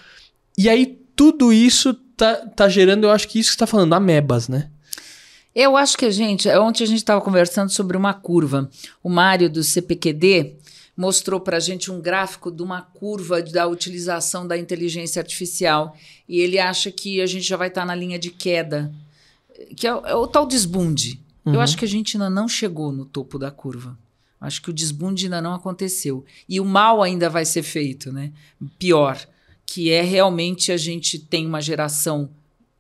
E 0.57 0.69
aí 0.69 0.99
tudo 1.15 1.53
isso 1.53 1.93
tá, 2.17 2.35
tá 2.35 2.69
gerando, 2.69 3.05
eu 3.05 3.11
acho 3.11 3.29
que 3.29 3.39
isso 3.39 3.51
que 3.51 3.55
você 3.55 3.59
tá 3.59 3.67
falando, 3.67 3.93
amebas, 3.93 4.49
né? 4.49 4.71
Eu 5.55 5.77
acho 5.77 5.97
que 5.97 6.05
a 6.05 6.11
gente, 6.11 6.49
ontem 6.51 6.85
a 6.85 6.87
gente 6.87 6.99
estava 6.99 7.21
conversando 7.21 7.71
sobre 7.71 7.97
uma 7.97 8.13
curva. 8.13 8.71
O 9.03 9.09
Mário 9.09 9.49
do 9.49 9.65
CPQD 9.65 10.55
mostrou 10.95 11.41
para 11.41 11.57
a 11.57 11.61
gente 11.61 11.91
um 11.91 12.01
gráfico 12.01 12.51
de 12.51 12.63
uma 12.63 12.83
curva 12.83 13.43
da 13.43 13.67
utilização 13.67 14.47
da 14.47 14.57
inteligência 14.57 15.21
artificial 15.21 15.97
e 16.29 16.41
ele 16.41 16.59
acha 16.59 16.91
que 16.91 17.23
a 17.23 17.27
gente 17.27 17.47
já 17.47 17.57
vai 17.57 17.69
estar 17.69 17.83
tá 17.83 17.87
na 17.87 17.95
linha 17.95 18.19
de 18.19 18.31
queda, 18.31 18.93
que 19.77 19.87
é, 19.87 19.91
é 19.91 20.15
o 20.15 20.27
tal 20.27 20.47
desbunde. 20.47 21.21
Uhum. 21.45 21.55
Eu 21.55 21.61
acho 21.61 21.77
que 21.77 21.85
a 21.87 21.89
gente 21.89 22.17
ainda 22.17 22.29
não 22.29 22.49
chegou 22.49 22.93
no 22.93 23.07
topo 23.07 23.39
da 23.39 23.51
curva. 23.51 23.97
Acho 24.41 24.63
que 24.63 24.71
o 24.71 24.73
desbunde 24.73 25.27
ainda 25.27 25.41
não 25.41 25.55
aconteceu. 25.55 26.25
E 26.49 26.61
o 26.61 26.65
mal 26.65 27.03
ainda 27.03 27.29
vai 27.31 27.45
ser 27.45 27.63
feito, 27.63 28.13
né? 28.13 28.33
Pior, 28.79 29.19
que 29.65 29.91
é 29.91 30.03
realmente 30.03 30.71
a 30.71 30.77
gente 30.77 31.19
tem 31.19 31.47
uma 31.47 31.61
geração 31.61 32.31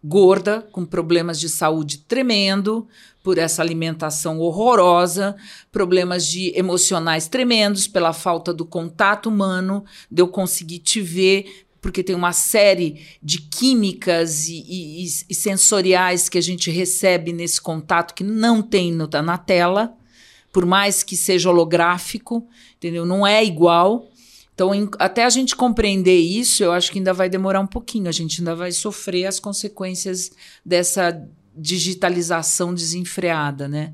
gorda, 0.04 0.66
com 0.70 0.84
problemas 0.84 1.40
de 1.40 1.48
saúde 1.48 1.98
tremendo, 1.98 2.86
por 3.24 3.38
essa 3.38 3.60
alimentação 3.60 4.38
horrorosa, 4.38 5.34
problemas 5.72 6.24
de 6.24 6.56
emocionais 6.56 7.26
tremendos 7.26 7.88
pela 7.88 8.12
falta 8.12 8.54
do 8.54 8.64
contato 8.64 9.28
humano, 9.28 9.84
de 10.08 10.22
eu 10.22 10.28
conseguir 10.28 10.78
te 10.78 11.00
ver, 11.00 11.66
porque 11.80 12.04
tem 12.04 12.14
uma 12.14 12.32
série 12.32 13.04
de 13.20 13.38
químicas 13.38 14.46
e, 14.46 14.62
e, 14.68 15.04
e 15.28 15.34
sensoriais 15.34 16.28
que 16.28 16.38
a 16.38 16.40
gente 16.40 16.70
recebe 16.70 17.32
nesse 17.32 17.60
contato 17.60 18.14
que 18.14 18.22
não 18.22 18.62
tem 18.62 18.92
no, 18.92 19.08
na 19.08 19.36
tela, 19.36 19.92
por 20.56 20.64
mais 20.64 21.02
que 21.02 21.18
seja 21.18 21.50
holográfico, 21.50 22.48
entendeu? 22.78 23.04
Não 23.04 23.26
é 23.26 23.44
igual. 23.44 24.08
Então, 24.54 24.74
em, 24.74 24.88
até 24.98 25.22
a 25.22 25.28
gente 25.28 25.54
compreender 25.54 26.16
isso, 26.16 26.64
eu 26.64 26.72
acho 26.72 26.90
que 26.90 26.96
ainda 26.96 27.12
vai 27.12 27.28
demorar 27.28 27.60
um 27.60 27.66
pouquinho. 27.66 28.08
A 28.08 28.12
gente 28.12 28.40
ainda 28.40 28.54
vai 28.54 28.72
sofrer 28.72 29.26
as 29.26 29.38
consequências 29.38 30.30
dessa 30.64 31.22
digitalização 31.54 32.72
desenfreada, 32.72 33.68
né? 33.68 33.92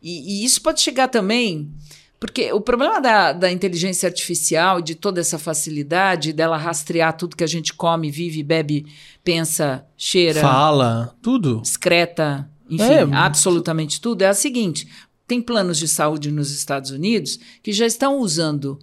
E, 0.00 0.40
e 0.40 0.44
isso 0.46 0.62
pode 0.62 0.80
chegar 0.80 1.08
também, 1.08 1.70
porque 2.18 2.50
o 2.50 2.62
problema 2.62 2.98
da, 2.98 3.34
da 3.34 3.52
inteligência 3.52 4.06
artificial, 4.06 4.80
de 4.80 4.94
toda 4.94 5.20
essa 5.20 5.38
facilidade 5.38 6.32
dela 6.32 6.56
rastrear 6.56 7.14
tudo 7.14 7.36
que 7.36 7.44
a 7.44 7.46
gente 7.46 7.74
come, 7.74 8.10
vive, 8.10 8.42
bebe, 8.42 8.86
pensa, 9.22 9.84
cheira, 9.98 10.40
fala, 10.40 11.14
tudo, 11.20 11.60
excreta, 11.62 12.50
enfim, 12.70 12.84
é. 12.84 13.02
absolutamente 13.12 14.00
tudo, 14.00 14.22
é 14.22 14.28
a 14.28 14.34
seguinte: 14.34 14.88
tem 15.30 15.40
planos 15.40 15.78
de 15.78 15.86
saúde 15.86 16.28
nos 16.32 16.50
Estados 16.50 16.90
Unidos 16.90 17.38
que 17.62 17.72
já 17.72 17.86
estão 17.86 18.18
usando 18.18 18.80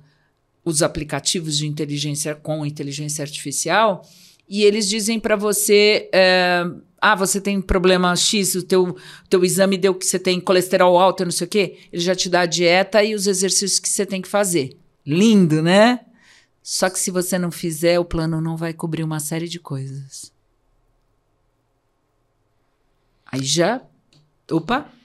os 0.63 0.81
aplicativos 0.81 1.57
de 1.57 1.67
inteligência 1.67 2.33
com 2.35 2.65
inteligência 2.65 3.21
artificial 3.21 4.07
e 4.47 4.63
eles 4.63 4.87
dizem 4.87 5.19
para 5.19 5.35
você 5.35 6.09
é, 6.13 6.63
ah 7.01 7.15
você 7.15 7.41
tem 7.41 7.59
problema 7.59 8.15
X 8.15 8.55
o 8.55 8.63
teu 8.63 8.95
teu 9.29 9.43
exame 9.43 9.77
deu 9.77 9.93
que 9.93 10.05
você 10.05 10.17
tem 10.17 10.39
colesterol 10.39 10.97
alto 10.97 11.25
não 11.25 11.33
sei 11.33 11.47
o 11.47 11.49
quê 11.49 11.79
ele 11.91 12.01
já 12.01 12.15
te 12.15 12.29
dá 12.29 12.41
a 12.41 12.45
dieta 12.45 13.03
e 13.03 13.13
os 13.13 13.27
exercícios 13.27 13.77
que 13.77 13.89
você 13.89 14.05
tem 14.05 14.21
que 14.21 14.27
fazer. 14.29 14.77
Lindo 15.05 15.61
né? 15.61 15.99
Só 16.63 16.89
que 16.89 16.97
se 16.97 17.11
você 17.11 17.37
não 17.37 17.51
fizer 17.51 17.99
o 17.99 18.05
plano 18.05 18.39
não 18.39 18.55
vai 18.55 18.71
cobrir 18.71 19.03
uma 19.03 19.19
série 19.19 19.49
de 19.49 19.59
coisas. 19.59 20.31
Aí 23.25 23.43
já 23.43 23.81
opa 24.49 24.96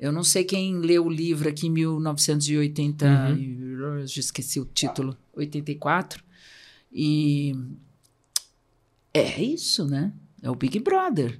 eu 0.00 0.10
não 0.10 0.24
sei 0.24 0.44
quem 0.44 0.78
leu 0.78 1.04
o 1.04 1.10
livro 1.10 1.46
aqui 1.50 1.66
em 1.66 1.70
1980, 1.70 3.06
uhum. 3.06 4.06
já 4.06 4.20
esqueci 4.20 4.58
o 4.58 4.64
título, 4.64 5.14
84. 5.34 6.24
E 6.90 7.54
é 9.12 9.42
isso, 9.42 9.84
né? 9.84 10.10
É 10.42 10.50
o 10.50 10.54
Big 10.54 10.80
Brother. 10.80 11.38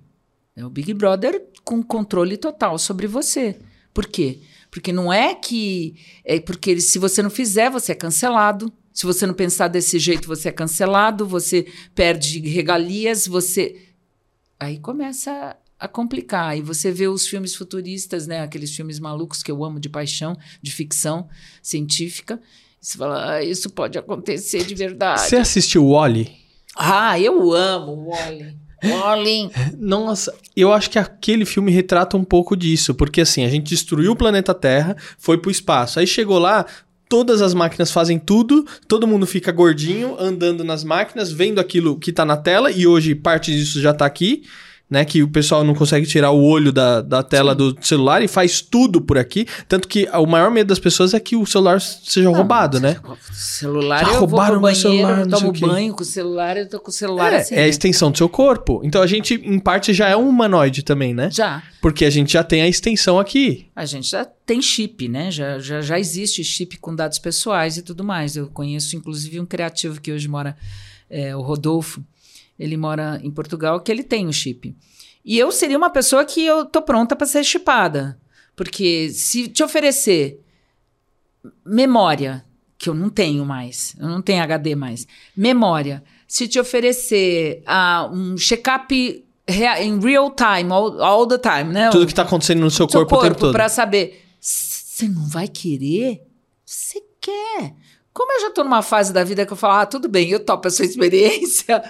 É 0.55 0.62
o 0.62 0.68
Big 0.68 0.92
Brother 0.92 1.42
com 1.64 1.83
controle 1.83 2.37
total 2.37 2.79
sobre 2.79 3.07
você. 3.07 3.59
Por 3.94 4.07
quê? 4.07 4.40
Porque 4.70 4.92
não 4.92 5.11
é 5.11 5.35
que. 5.35 5.96
É 6.23 6.38
porque 6.38 6.79
se 6.83 6.99
você 6.99 7.23
não 7.23 7.31
fizer, 7.31 7.70
você 7.70 7.92
é 7.92 7.94
cancelado. 7.94 8.70
Se 8.92 9.07
você 9.07 9.27
não 9.27 9.33
pensar 9.33 9.68
desse 9.68 9.99
jeito, 9.99 10.29
você 10.29 10.51
é 10.51 10.53
cancelado, 10.53 11.27
você 11.27 11.66
perde 11.94 12.40
regalias, 12.40 13.27
você. 13.27 13.88
Aí 14.59 14.79
começa 14.79 15.57
a 15.80 15.88
complicar. 15.88 16.56
E 16.56 16.60
você 16.60 16.92
vê 16.92 17.08
os 17.08 17.26
filmes 17.26 17.54
futuristas, 17.54 18.26
né? 18.26 18.42
Aqueles 18.42 18.76
filmes 18.76 19.00
malucos 19.00 19.42
que 19.42 19.50
eu 19.50 19.64
amo 19.64 19.80
de 19.80 19.88
paixão, 19.88 20.36
de 20.60 20.70
ficção 20.70 21.26
científica. 21.62 22.38
E 22.80 22.86
você 22.86 22.98
fala, 22.98 23.32
ah, 23.32 23.42
isso 23.42 23.70
pode 23.70 23.98
acontecer 23.98 24.64
de 24.64 24.74
verdade. 24.74 25.22
Você 25.22 25.36
assistiu 25.36 25.88
Wally? 25.88 26.30
Ah, 26.76 27.18
eu 27.18 27.52
amo 27.52 28.10
Wally. 28.10 28.56
Wally. 28.84 29.50
Nossa, 29.78 30.34
eu 30.54 30.72
acho 30.72 30.90
que 30.90 30.98
aquele 30.98 31.46
filme 31.46 31.72
retrata 31.72 32.16
um 32.16 32.24
pouco 32.24 32.54
disso, 32.54 32.94
porque 32.94 33.22
assim, 33.22 33.44
a 33.44 33.48
gente 33.48 33.68
destruiu 33.68 34.12
o 34.12 34.16
planeta 34.16 34.54
Terra, 34.54 34.96
foi 35.18 35.38
pro 35.38 35.50
espaço. 35.50 35.98
Aí 35.98 36.06
chegou 36.06 36.38
lá, 36.38 36.64
todas 37.08 37.42
as 37.42 37.54
máquinas 37.54 37.90
fazem 37.90 38.18
tudo, 38.18 38.66
todo 38.86 39.06
mundo 39.06 39.26
fica 39.26 39.50
gordinho, 39.50 40.16
andando 40.18 40.62
nas 40.62 40.84
máquinas, 40.84 41.32
vendo 41.32 41.58
aquilo 41.58 41.98
que 41.98 42.12
tá 42.12 42.24
na 42.24 42.36
tela, 42.36 42.70
e 42.70 42.86
hoje 42.86 43.14
parte 43.14 43.52
disso 43.52 43.80
já 43.80 43.92
tá 43.92 44.06
aqui 44.06 44.44
né? 44.90 45.05
Que 45.05 45.22
o 45.22 45.29
pessoal 45.29 45.62
não 45.62 45.74
consegue 45.74 46.05
tirar 46.05 46.33
o 46.33 46.42
olho 46.42 46.72
da, 46.72 47.00
da 47.00 47.22
tela 47.22 47.53
Sim. 47.53 47.59
do 47.59 47.76
celular 47.81 48.22
e 48.22 48.29
faz 48.29 48.61
tudo 48.61 49.00
por 49.00 49.16
aqui. 49.16 49.46
Tanto 49.68 49.87
que 49.87 50.09
o 50.12 50.26
maior 50.26 50.50
medo 50.50 50.66
das 50.66 50.81
pessoas 50.81 51.14
é 51.14 51.20
que 51.20 51.37
o 51.37 51.46
celular 51.46 51.81
seja 51.81 52.29
não, 52.29 52.33
roubado, 52.33 52.81
né? 52.81 52.96
Celular, 53.33 54.05
Já 54.05 54.12
eu 54.12 54.20
roubaram 54.20 54.55
vou 54.55 54.62
banheiro, 54.62 54.81
celular, 54.81 55.20
eu 55.20 55.29
tomo 55.29 55.53
banho 55.53 55.94
com 55.94 56.03
o 56.03 56.05
celular, 56.05 56.57
eu 56.57 56.68
tô 56.68 56.81
com 56.81 56.90
o 56.90 56.92
celular 56.92 57.33
é, 57.33 57.37
assim. 57.37 57.55
É 57.55 57.62
a 57.62 57.68
extensão 57.68 58.11
do 58.11 58.18
seu 58.18 58.29
corpo. 58.29 58.81
Então 58.83 59.00
a 59.00 59.07
gente, 59.07 59.35
em 59.35 59.59
parte, 59.61 59.94
já 59.94 60.09
é 60.09 60.16
um 60.16 60.29
humanoide 60.29 60.83
também, 60.83 61.14
né? 61.14 61.31
Já. 61.31 61.62
Porque 61.81 62.05
a 62.05 62.11
gente 62.11 62.33
já 62.33 62.42
tem 62.42 62.62
a 62.62 62.68
extensão 62.68 63.18
aqui. 63.18 63.68
A 63.76 63.85
gente 63.85 64.11
já 64.11 64.24
tem 64.24 64.61
chip, 64.61 65.09
né? 65.09 65.31
Já, 65.31 65.59
já, 65.61 65.81
já 65.81 65.98
existe 65.98 66.42
chip 66.42 66.76
com 66.79 66.94
dados 66.94 67.18
pessoais 67.18 67.76
e 67.76 67.83
tudo 67.83 68.03
mais. 68.03 68.37
Eu 68.37 68.48
conheço, 68.48 68.96
inclusive, 68.96 69.38
um 69.38 69.46
criativo 69.46 70.00
que 70.00 70.12
hoje 70.12 70.26
mora, 70.26 70.57
é, 71.09 71.35
o 71.37 71.40
Rodolfo 71.40 72.03
ele 72.61 72.77
mora 72.77 73.18
em 73.25 73.31
Portugal, 73.31 73.81
que 73.81 73.90
ele 73.90 74.05
tem 74.05 74.27
o 74.27 74.33
chip. 74.33 74.77
E 75.25 75.38
eu 75.38 75.51
seria 75.51 75.79
uma 75.79 75.88
pessoa 75.88 76.25
que 76.25 76.44
eu 76.44 76.66
tô 76.66 76.83
pronta 76.83 77.16
para 77.16 77.27
ser 77.27 77.42
chipada. 77.42 78.20
Porque 78.55 79.09
se 79.09 79.49
te 79.49 79.62
oferecer 79.62 80.38
memória, 81.64 82.44
que 82.77 82.90
eu 82.90 82.94
não 82.94 83.09
tenho 83.09 83.44
mais, 83.46 83.96
eu 83.99 84.09
não 84.09 84.20
tenho 84.20 84.42
HD 84.42 84.75
mais, 84.75 85.07
memória, 85.35 86.05
se 86.29 86.46
te 86.46 86.61
oferecer 86.61 87.62
uh, 87.66 88.14
um 88.14 88.37
check-up 88.37 88.94
em 88.94 89.99
real 89.99 90.31
time, 90.31 90.70
all, 90.70 91.03
all, 91.03 91.27
the 91.27 91.38
time, 91.38 91.73
né? 91.73 91.88
Tudo 91.88 92.07
que 92.07 92.14
tá 92.14 92.23
acontecendo 92.23 92.61
no 92.61 92.70
seu, 92.70 92.88
seu 92.88 93.01
corpo, 93.01 93.14
corpo 93.14 93.25
o 93.25 93.29
tempo 93.29 93.40
todo. 93.40 93.53
Pra 93.53 93.68
saber, 93.68 94.23
você 94.38 95.09
não 95.09 95.27
vai 95.27 95.49
querer? 95.49 96.23
Você 96.64 97.03
quer. 97.20 97.75
Como 98.12 98.31
eu 98.33 98.40
já 98.42 98.51
tô 98.51 98.62
numa 98.62 98.83
fase 98.83 99.12
da 99.12 99.25
vida 99.25 99.46
que 99.46 99.53
eu 99.53 99.57
falo, 99.57 99.81
ah, 99.81 99.87
tudo 99.87 100.09
bem, 100.09 100.29
eu 100.29 100.40
topo 100.40 100.68
essa 100.68 100.85
experiência 100.85 101.83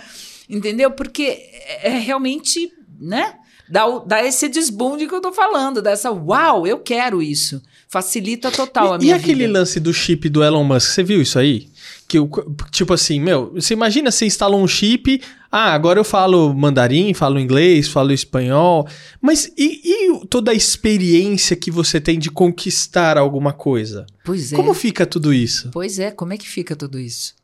Entendeu? 0.51 0.91
Porque 0.91 1.23
é, 1.23 1.89
é 1.89 1.99
realmente, 1.99 2.73
né? 3.01 3.35
Dá, 3.71 3.87
dá 4.05 4.27
esse 4.27 4.49
desbunde 4.49 5.07
que 5.07 5.15
eu 5.15 5.21
tô 5.21 5.33
falando, 5.33 5.81
dessa 5.81 6.11
uau, 6.11 6.67
eu 6.67 6.79
quero 6.81 7.23
isso. 7.23 7.63
Facilita 7.89 8.51
total 8.51 8.95
a 8.95 8.99
minha 8.99 9.15
vida. 9.15 9.19
E 9.19 9.21
aquele 9.21 9.47
vida. 9.47 9.59
lance 9.61 9.79
do 9.79 9.95
chip 9.95 10.29
do 10.29 10.43
Elon 10.43 10.65
Musk, 10.65 10.91
você 10.91 11.03
viu 11.05 11.23
isso 11.23 11.39
aí? 11.39 11.69
Que 12.09 12.19
eu, 12.19 12.29
tipo 12.73 12.93
assim, 12.93 13.21
meu, 13.21 13.53
você 13.55 13.75
imagina 13.75 14.11
você 14.11 14.27
instala 14.27 14.57
um 14.57 14.67
chip, 14.67 15.23
ah, 15.53 15.73
agora 15.73 16.01
eu 16.01 16.05
falo 16.05 16.53
mandarim, 16.53 17.15
falo 17.15 17.39
inglês, 17.39 17.87
falo 17.87 18.13
espanhol, 18.13 18.89
mas 19.21 19.51
e, 19.57 19.81
e 19.85 20.27
toda 20.27 20.51
a 20.51 20.55
experiência 20.55 21.55
que 21.55 21.71
você 21.71 22.01
tem 22.01 22.19
de 22.19 22.31
conquistar 22.31 23.17
alguma 23.17 23.53
coisa? 23.53 24.05
Pois 24.25 24.53
é. 24.53 24.57
Como 24.57 24.75
fica 24.75 25.07
tudo 25.07 25.33
isso? 25.33 25.71
Pois 25.73 26.01
é, 26.01 26.11
como 26.11 26.33
é 26.33 26.37
que 26.37 26.49
fica 26.49 26.75
tudo 26.75 26.99
isso? 26.99 27.35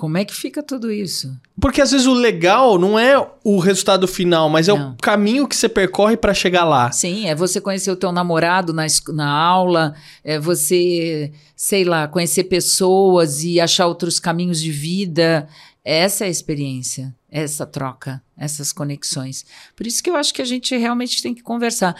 Como 0.00 0.16
é 0.16 0.24
que 0.24 0.34
fica 0.34 0.62
tudo 0.62 0.90
isso? 0.90 1.38
Porque 1.60 1.78
às 1.78 1.90
vezes 1.90 2.06
o 2.06 2.14
legal 2.14 2.78
não 2.78 2.98
é 2.98 3.22
o 3.44 3.58
resultado 3.58 4.08
final, 4.08 4.48
mas 4.48 4.66
é 4.66 4.72
não. 4.72 4.92
o 4.92 4.96
caminho 4.96 5.46
que 5.46 5.54
você 5.54 5.68
percorre 5.68 6.16
para 6.16 6.32
chegar 6.32 6.64
lá. 6.64 6.90
Sim, 6.90 7.28
é 7.28 7.34
você 7.34 7.60
conhecer 7.60 7.90
o 7.90 7.96
teu 7.96 8.10
namorado 8.10 8.72
na, 8.72 8.86
na 9.12 9.30
aula, 9.30 9.94
é 10.24 10.38
você, 10.38 11.30
sei 11.54 11.84
lá, 11.84 12.08
conhecer 12.08 12.44
pessoas 12.44 13.44
e 13.44 13.60
achar 13.60 13.88
outros 13.88 14.18
caminhos 14.18 14.58
de 14.58 14.72
vida. 14.72 15.46
Essa 15.84 16.24
é 16.24 16.28
a 16.28 16.30
experiência, 16.30 17.14
essa 17.30 17.66
troca, 17.66 18.22
essas 18.38 18.72
conexões. 18.72 19.44
Por 19.76 19.86
isso 19.86 20.02
que 20.02 20.08
eu 20.08 20.16
acho 20.16 20.32
que 20.32 20.40
a 20.40 20.46
gente 20.46 20.74
realmente 20.78 21.22
tem 21.22 21.34
que 21.34 21.42
conversar. 21.42 21.94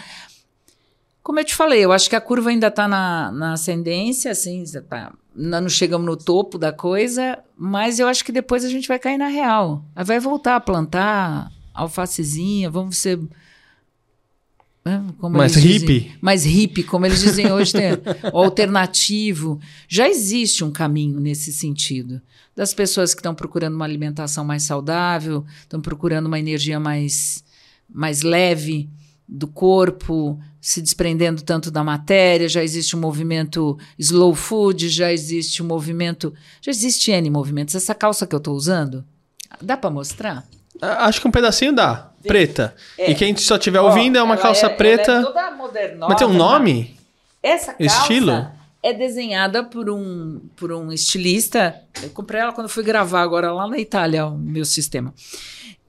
Como 1.21 1.39
eu 1.39 1.45
te 1.45 1.53
falei, 1.53 1.85
eu 1.85 1.91
acho 1.91 2.09
que 2.09 2.15
a 2.15 2.21
curva 2.21 2.49
ainda 2.49 2.65
está 2.65 2.87
na, 2.87 3.31
na 3.31 3.53
ascendência, 3.53 4.31
assim, 4.31 4.63
não 5.35 5.69
chegamos 5.69 6.05
no 6.05 6.17
topo 6.17 6.57
da 6.57 6.71
coisa, 6.71 7.39
mas 7.57 7.99
eu 7.99 8.07
acho 8.07 8.23
que 8.23 8.31
depois 8.31 8.65
a 8.65 8.69
gente 8.69 8.87
vai 8.87 8.99
cair 8.99 9.17
na 9.17 9.27
real. 9.27 9.85
Vai 9.95 10.19
voltar 10.19 10.55
a 10.57 10.59
plantar 10.59 11.51
alfacezinha, 11.73 12.69
vamos 12.69 12.97
ser 12.97 13.19
né, 14.83 15.03
como 15.19 15.37
Mais 15.37 15.55
hippie. 15.55 16.11
mais 16.19 16.43
hippie, 16.43 16.83
como 16.83 17.05
eles 17.05 17.21
dizem 17.21 17.51
hoje, 17.51 17.73
o 18.33 18.37
alternativo. 18.37 19.59
Já 19.87 20.09
existe 20.09 20.63
um 20.63 20.71
caminho 20.71 21.19
nesse 21.19 21.53
sentido. 21.53 22.21
Das 22.55 22.73
pessoas 22.73 23.13
que 23.13 23.19
estão 23.19 23.33
procurando 23.33 23.75
uma 23.75 23.85
alimentação 23.85 24.43
mais 24.43 24.63
saudável, 24.63 25.45
estão 25.61 25.79
procurando 25.79 26.25
uma 26.25 26.39
energia 26.39 26.79
mais, 26.79 27.43
mais 27.89 28.21
leve 28.21 28.89
do 29.27 29.47
corpo, 29.47 30.37
se 30.61 30.81
desprendendo 30.81 31.41
tanto 31.41 31.71
da 31.71 31.83
matéria. 31.83 32.47
Já 32.47 32.63
existe 32.63 32.95
um 32.95 32.99
movimento 32.99 33.77
slow 33.97 34.35
food, 34.35 34.87
já 34.89 35.11
existe 35.11 35.63
um 35.63 35.65
movimento. 35.65 36.33
Já 36.61 36.69
existe 36.71 37.11
N 37.11 37.29
movimentos. 37.31 37.73
Essa 37.73 37.95
calça 37.95 38.27
que 38.27 38.35
eu 38.35 38.37
estou 38.37 38.55
usando, 38.55 39.03
dá 39.59 39.75
para 39.75 39.89
mostrar? 39.89 40.45
Ah, 40.79 41.05
Acho 41.07 41.19
que 41.19 41.27
um 41.27 41.31
pedacinho 41.31 41.73
dá. 41.73 42.11
Preta. 42.23 42.75
É. 42.97 43.11
E 43.11 43.15
quem 43.15 43.35
só 43.35 43.55
estiver 43.55 43.81
ouvindo 43.81 44.17
é 44.17 44.21
uma 44.23 44.35
Ela 44.35 44.43
calça 44.43 44.69
preta. 44.69 45.11
é 45.13 45.21
toda 45.23 45.51
modernosa, 45.51 46.07
mas 46.13 46.17
tem 46.19 46.27
um 46.27 46.33
nome? 46.33 46.95
Essa 47.41 47.73
calça 47.73 47.83
Estilo? 48.01 48.47
é 48.83 48.93
desenhada 48.93 49.63
por 49.63 49.89
um, 49.89 50.39
por 50.55 50.71
um 50.71 50.91
estilista. 50.91 51.75
Eu 52.03 52.11
comprei 52.11 52.39
ela 52.41 52.53
quando 52.53 52.69
fui 52.69 52.83
gravar 52.83 53.21
agora 53.23 53.51
lá 53.51 53.67
na 53.67 53.79
Itália, 53.79 54.27
o 54.27 54.37
meu 54.37 54.63
sistema. 54.65 55.11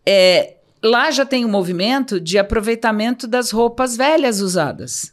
É, 0.06 0.56
lá 0.83 1.11
já 1.11 1.25
tem 1.25 1.45
um 1.45 1.49
movimento 1.49 2.21
de 2.21 2.38
aproveitamento 2.38 3.27
das 3.27 3.51
roupas 3.51 3.97
velhas 3.97 4.40
usadas. 4.40 5.12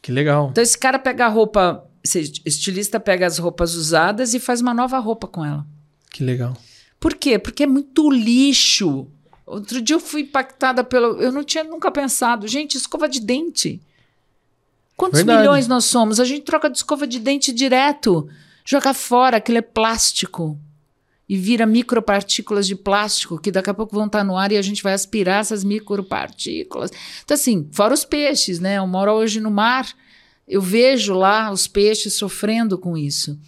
Que 0.00 0.12
legal. 0.12 0.48
Então 0.50 0.62
esse 0.62 0.78
cara 0.78 0.98
pega 0.98 1.26
a 1.26 1.28
roupa, 1.28 1.84
esse 2.02 2.40
estilista 2.44 2.98
pega 2.98 3.26
as 3.26 3.38
roupas 3.38 3.74
usadas 3.74 4.34
e 4.34 4.40
faz 4.40 4.60
uma 4.60 4.72
nova 4.72 4.98
roupa 4.98 5.26
com 5.26 5.44
ela. 5.44 5.66
Que 6.10 6.24
legal. 6.24 6.56
Por 6.98 7.14
quê? 7.14 7.38
Porque 7.38 7.64
é 7.64 7.66
muito 7.66 8.10
lixo. 8.10 9.06
Outro 9.46 9.80
dia 9.80 9.96
eu 9.96 10.00
fui 10.00 10.22
impactada 10.22 10.84
pelo. 10.84 11.20
Eu 11.20 11.32
não 11.32 11.44
tinha 11.44 11.64
nunca 11.64 11.90
pensado. 11.90 12.46
Gente, 12.46 12.76
escova 12.76 13.08
de 13.08 13.20
dente. 13.20 13.80
Quantos 14.96 15.20
Verdade. 15.20 15.38
milhões 15.38 15.68
nós 15.68 15.84
somos? 15.84 16.18
A 16.18 16.24
gente 16.24 16.42
troca 16.42 16.68
de 16.68 16.76
escova 16.76 17.06
de 17.06 17.18
dente 17.20 17.52
direto. 17.52 18.28
Joga 18.64 18.92
fora, 18.92 19.36
aquilo 19.36 19.58
é 19.58 19.62
plástico. 19.62 20.58
E 21.28 21.36
vira 21.36 21.66
micropartículas 21.66 22.66
de 22.66 22.74
plástico 22.74 23.38
que 23.38 23.50
daqui 23.50 23.68
a 23.68 23.74
pouco 23.74 23.94
vão 23.94 24.06
estar 24.06 24.24
no 24.24 24.36
ar 24.36 24.50
e 24.50 24.56
a 24.56 24.62
gente 24.62 24.82
vai 24.82 24.94
aspirar 24.94 25.40
essas 25.40 25.62
micropartículas. 25.62 26.90
Então, 27.22 27.34
assim, 27.34 27.68
fora 27.70 27.92
os 27.92 28.04
peixes, 28.04 28.58
né? 28.58 28.78
Eu 28.78 28.86
moro 28.86 29.12
hoje 29.12 29.38
no 29.38 29.50
mar, 29.50 29.86
eu 30.46 30.62
vejo 30.62 31.14
lá 31.14 31.50
os 31.50 31.66
peixes 31.66 32.14
sofrendo 32.14 32.78
com 32.78 32.96
isso. 32.96 33.38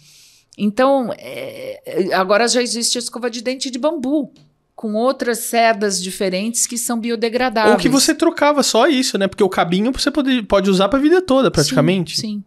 Então, 0.57 1.11
é, 1.17 2.13
agora 2.13 2.47
já 2.47 2.61
existe 2.61 2.97
a 2.97 2.99
escova 2.99 3.31
de 3.31 3.41
dente 3.41 3.71
de 3.71 3.79
bambu, 3.79 4.31
com 4.75 4.93
outras 4.93 5.39
sedas 5.39 6.01
diferentes 6.01 6.67
que 6.67 6.77
são 6.77 6.99
biodegradáveis. 6.99 7.75
Ou 7.75 7.79
que 7.79 7.89
você 7.89 8.13
trocava 8.13 8.61
só 8.63 8.87
isso, 8.87 9.17
né? 9.17 9.27
Porque 9.27 9.43
o 9.43 9.49
cabinho 9.49 9.91
você 9.91 10.11
pode, 10.11 10.43
pode 10.43 10.69
usar 10.69 10.89
pra 10.89 10.99
vida 10.99 11.21
toda, 11.21 11.49
praticamente. 11.49 12.15
Sim. 12.15 12.21
sim. 12.21 12.43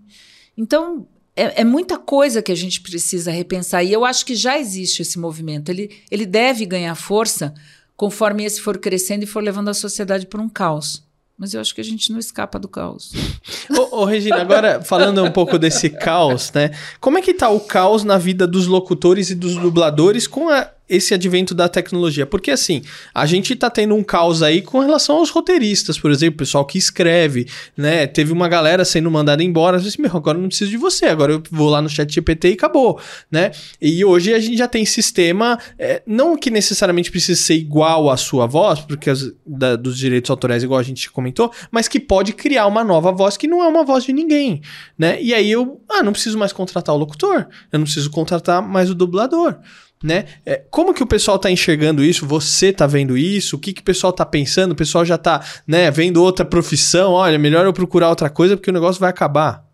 Então, 0.57 1.07
é, 1.37 1.61
é 1.63 1.65
muita 1.65 1.99
coisa 1.99 2.43
que 2.43 2.53
a 2.53 2.57
gente 2.57 2.81
precisa 2.81 3.31
repensar. 3.31 3.83
E 3.83 3.93
eu 3.93 4.05
acho 4.05 4.25
que 4.25 4.35
já 4.35 4.59
existe 4.59 5.03
esse 5.03 5.19
movimento. 5.19 5.69
Ele, 5.69 5.91
ele 6.11 6.27
deve 6.27 6.65
ganhar 6.65 6.95
força 6.95 7.55
conforme 7.97 8.45
esse 8.45 8.61
for 8.61 8.79
crescendo 8.79 9.25
e 9.25 9.27
for 9.27 9.43
levando 9.43 9.69
a 9.69 9.75
sociedade 9.75 10.27
para 10.27 10.41
um 10.41 10.49
caos. 10.49 11.03
Mas 11.37 11.53
eu 11.53 11.61
acho 11.61 11.75
que 11.75 11.81
a 11.81 11.85
gente 11.85 12.13
não 12.13 12.19
escapa 12.21 12.61
do 12.61 12.69
caos. 12.69 13.13
Ô, 13.77 14.03
ô, 14.03 14.05
Regina, 14.05 14.37
agora 14.41 14.81
falando 14.83 15.25
um 15.25 15.33
pouco 15.33 15.59
desse 15.59 15.91
caos, 15.91 16.53
né? 16.53 16.71
Como 17.01 17.19
é 17.19 17.23
que 17.23 17.35
tá 17.35 17.49
o 17.51 17.59
caos 17.59 18.05
na 18.05 18.17
vida 18.17 18.47
dos 18.47 18.69
locutores 18.69 19.31
e 19.31 19.35
dos 19.35 19.57
dubladores 19.57 20.29
com 20.29 20.49
a- 20.49 20.71
esse 20.89 21.15
advento 21.15 21.55
da 21.55 21.69
tecnologia? 21.69 22.27
Porque 22.27 22.51
assim, 22.51 22.83
a 23.15 23.25
gente 23.27 23.55
tá 23.57 23.71
tendo 23.71 23.95
um 23.95 24.03
caos 24.03 24.43
aí 24.43 24.61
com 24.63 24.79
relação 24.81 25.17
aos 25.17 25.31
roteiristas, 25.31 25.99
por 25.99 26.11
exemplo, 26.11 26.39
pessoal 26.39 26.65
que 26.65 26.77
escreve, 26.79 27.47
né? 27.77 28.07
Teve 28.07 28.33
uma 28.33 28.49
galera 28.49 28.85
sendo 28.85 29.11
mandada 29.11 29.43
embora, 29.43 29.77
assim, 29.77 30.01
meu, 30.03 30.17
agora 30.17 30.37
eu 30.39 30.43
não 30.43 30.49
preciso 30.49 30.71
de 30.71 30.77
você, 30.77 31.07
agora 31.07 31.33
eu 31.33 31.43
vou 31.51 31.71
lá 31.71 31.81
no 31.81 31.89
chat 31.89 32.13
GPT 32.13 32.51
e 32.51 32.53
acabou, 32.53 33.01
né? 33.31 33.51
E 33.81 34.05
hoje 34.05 34.35
a 34.35 34.39
gente 34.39 34.57
já 34.57 34.69
tem 34.69 34.85
sistema, 34.85 35.59
é, 35.79 36.03
não 36.07 36.37
que 36.37 36.51
necessariamente 36.51 37.11
precise 37.11 37.41
ser 37.41 37.55
igual 37.55 38.11
à 38.11 38.17
sua 38.17 38.47
voz, 38.47 38.81
porque 38.81 39.09
as, 39.11 39.33
da- 39.47 39.77
dos 39.77 39.97
direitos 39.97 40.31
autorais, 40.31 40.63
igual 40.63 40.81
a 40.81 40.83
gente 40.83 41.11
comentou, 41.11 41.51
mas 41.71 41.89
que 41.89 41.99
pode 41.99 42.33
criar 42.33 42.67
uma 42.67 42.85
nova 42.85 43.11
voz 43.13 43.37
que 43.37 43.47
não 43.47 43.63
é 43.63 43.69
uma 43.69 43.85
voz 43.85 44.05
de 44.05 44.13
ninguém, 44.13 44.61
né? 44.99 45.21
E 45.23 45.33
aí 45.33 45.51
eu, 45.51 45.81
ah, 45.91 46.03
não 46.03 46.13
preciso 46.13 46.37
mais 46.39 46.53
contratar 46.53 46.95
o 46.95 46.99
locutor, 46.99 47.47
eu 47.73 47.79
não 47.79 47.85
preciso 47.85 48.11
contratar 48.11 48.61
mais 48.63 48.91
o 48.91 48.95
dublador. 48.95 49.57
Né? 50.03 50.27
É, 50.45 50.63
como 50.71 50.93
que 50.93 51.03
o 51.03 51.07
pessoal 51.07 51.39
tá 51.39 51.51
enxergando 51.51 52.05
isso? 52.05 52.27
Você 52.27 52.73
tá 52.73 52.87
vendo 52.87 53.17
isso? 53.17 53.57
O 53.57 53.59
que, 53.59 53.73
que 53.73 53.81
o 53.81 53.85
pessoal 53.85 54.13
tá 54.13 54.27
pensando? 54.27 54.73
O 54.73 54.77
pessoal 54.77 55.05
já 55.05 55.17
tá, 55.17 55.43
né, 55.67 55.91
vendo 55.91 56.23
outra 56.23 56.45
profissão? 56.45 57.13
Olha, 57.13 57.39
melhor 57.39 57.65
eu 57.65 57.73
procurar 57.73 58.11
outra 58.11 58.29
coisa 58.29 58.57
porque 58.57 58.71
o 58.71 58.75
negócio 58.75 59.01
vai 59.01 59.09
acabar. 59.09 59.65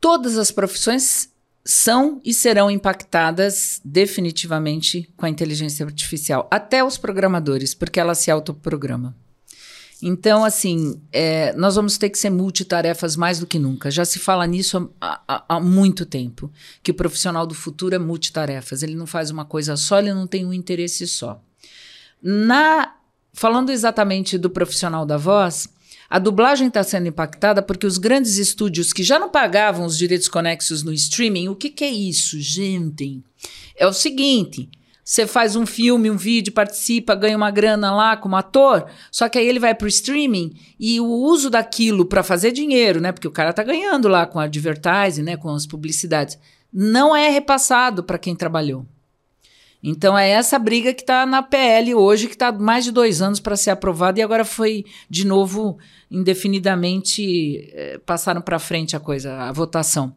Todas 0.00 0.36
as 0.36 0.50
profissões 0.50 1.30
são 1.64 2.20
e 2.24 2.32
serão 2.32 2.70
impactadas 2.70 3.80
definitivamente 3.84 5.08
com 5.16 5.26
a 5.26 5.30
inteligência 5.30 5.84
artificial, 5.84 6.48
até 6.50 6.82
os 6.82 6.96
programadores, 6.96 7.74
porque 7.74 8.00
ela 8.00 8.14
se 8.14 8.30
autoprograma. 8.30 9.14
Então, 10.02 10.44
assim, 10.44 11.00
é, 11.12 11.52
nós 11.54 11.74
vamos 11.76 11.98
ter 11.98 12.08
que 12.08 12.18
ser 12.18 12.30
multitarefas 12.30 13.16
mais 13.16 13.38
do 13.38 13.46
que 13.46 13.58
nunca. 13.58 13.90
Já 13.90 14.04
se 14.04 14.18
fala 14.18 14.46
nisso 14.46 14.90
há, 15.00 15.20
há- 15.28 15.44
há 15.48 15.60
muito 15.60 16.06
tempo, 16.06 16.50
que 16.82 16.90
o 16.90 16.94
profissional 16.94 17.46
do 17.46 17.54
futuro 17.54 17.94
é 17.94 17.98
multitarefas. 17.98 18.82
Ele 18.82 18.94
não 18.94 19.06
faz 19.06 19.30
uma 19.30 19.44
coisa 19.44 19.76
só, 19.76 19.98
ele 19.98 20.14
não 20.14 20.26
tem 20.26 20.46
um 20.46 20.52
interesse 20.54 21.06
só. 21.06 21.42
Na, 22.22 22.94
falando 23.32 23.70
exatamente 23.70 24.36
do 24.38 24.48
profissional 24.50 25.04
da 25.04 25.16
voz, 25.16 25.68
a 26.08 26.18
dublagem 26.18 26.68
está 26.68 26.82
sendo 26.82 27.08
impactada 27.08 27.62
porque 27.62 27.86
os 27.86 27.96
grandes 27.98 28.36
estúdios 28.36 28.92
que 28.92 29.02
já 29.02 29.18
não 29.18 29.28
pagavam 29.30 29.86
os 29.86 29.96
direitos 29.96 30.28
conexos 30.28 30.82
no 30.82 30.92
streaming, 30.92 31.48
o 31.48 31.54
que, 31.56 31.70
que 31.70 31.84
é 31.84 31.90
isso, 31.90 32.38
gente? 32.40 33.22
É 33.76 33.86
o 33.86 33.92
seguinte: 33.92 34.68
você 35.10 35.26
faz 35.26 35.56
um 35.56 35.66
filme, 35.66 36.08
um 36.08 36.16
vídeo, 36.16 36.52
participa, 36.52 37.16
ganha 37.16 37.36
uma 37.36 37.50
grana 37.50 37.92
lá 37.92 38.16
como 38.16 38.36
ator, 38.36 38.86
só 39.10 39.28
que 39.28 39.40
aí 39.40 39.48
ele 39.48 39.58
vai 39.58 39.74
para 39.74 39.86
o 39.86 39.88
streaming 39.88 40.54
e 40.78 41.00
o 41.00 41.04
uso 41.04 41.50
daquilo 41.50 42.06
para 42.06 42.22
fazer 42.22 42.52
dinheiro, 42.52 43.00
né? 43.00 43.10
Porque 43.10 43.26
o 43.26 43.32
cara 43.32 43.52
tá 43.52 43.64
ganhando 43.64 44.06
lá 44.06 44.24
com 44.24 44.38
advertising, 44.38 45.22
né? 45.22 45.36
Com 45.36 45.52
as 45.52 45.66
publicidades, 45.66 46.38
não 46.72 47.16
é 47.16 47.28
repassado 47.28 48.04
para 48.04 48.20
quem 48.20 48.36
trabalhou. 48.36 48.86
Então 49.82 50.16
é 50.16 50.30
essa 50.30 50.60
briga 50.60 50.94
que 50.94 51.02
está 51.02 51.26
na 51.26 51.42
PL 51.42 51.92
hoje, 51.92 52.28
que 52.28 52.34
está 52.34 52.52
mais 52.52 52.84
de 52.84 52.92
dois 52.92 53.20
anos 53.20 53.40
para 53.40 53.56
ser 53.56 53.70
aprovada 53.70 54.20
e 54.20 54.22
agora 54.22 54.44
foi 54.44 54.84
de 55.08 55.26
novo 55.26 55.76
indefinidamente 56.08 57.68
eh, 57.74 58.00
passaram 58.06 58.40
para 58.40 58.60
frente 58.60 58.94
a 58.94 59.00
coisa, 59.00 59.34
a 59.34 59.50
votação. 59.50 60.14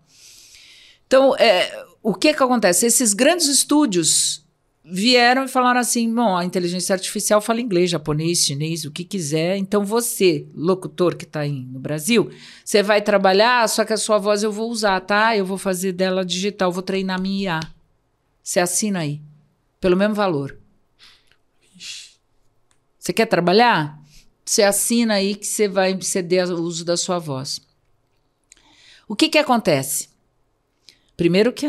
Então 1.08 1.36
é, 1.36 1.84
o 2.03 2.13
que 2.13 2.32
que 2.32 2.43
acontece? 2.43 2.86
Esses 2.86 3.15
grandes 3.15 3.47
estúdios 3.47 4.42
vieram 4.84 5.46
e 5.46 5.48
falaram 5.48 5.80
assim: 5.80 6.13
bom, 6.13 6.36
a 6.36 6.43
inteligência 6.43 6.93
artificial 6.93 7.39
fala 7.39 7.62
inglês, 7.62 7.89
japonês, 7.89 8.39
chinês, 8.39 8.86
o 8.86 8.91
que 8.91 9.04
quiser. 9.04 9.58
Então 9.58 9.86
você, 9.86 10.46
locutor 10.54 11.15
que 11.15 11.24
está 11.24 11.41
aí 11.41 11.52
no 11.52 11.80
Brasil, 11.80 12.30
você 12.63 12.84
vai 12.84 13.02
trabalhar, 13.02 13.67
só 13.69 13.86
que 13.86 13.93
a 13.93 13.98
sua 13.98 14.17
voz 14.17 14.43
eu 14.43 14.52
vou 14.52 14.69
usar, 14.69 15.00
tá? 15.02 15.36
Eu 15.38 15.46
vou 15.46 15.58
fazer 15.58 15.93
dela 15.93 16.26
digital, 16.26 16.72
vou 16.72 16.84
treinar 16.84 17.22
minha 17.22 17.43
IA. 17.43 17.60
Você 18.41 18.60
assina 18.60 19.00
aí 19.00 19.22
pelo 19.80 19.96
mesmo 19.96 20.15
valor. 20.15 20.58
Você 23.00 23.13
quer 23.13 23.26
trabalhar? 23.26 24.00
Você 24.46 24.63
assina 24.63 25.15
aí 25.15 25.36
que 25.36 25.46
você 25.46 25.67
vai 25.67 25.98
ceder 26.02 26.50
o 26.50 26.62
uso 26.62 26.84
da 26.84 26.98
sua 26.98 27.19
voz. 27.19 27.62
O 29.08 29.15
que 29.15 29.30
que 29.30 29.38
acontece? 29.38 30.10
Primeiro 31.15 31.54
que 31.54 31.67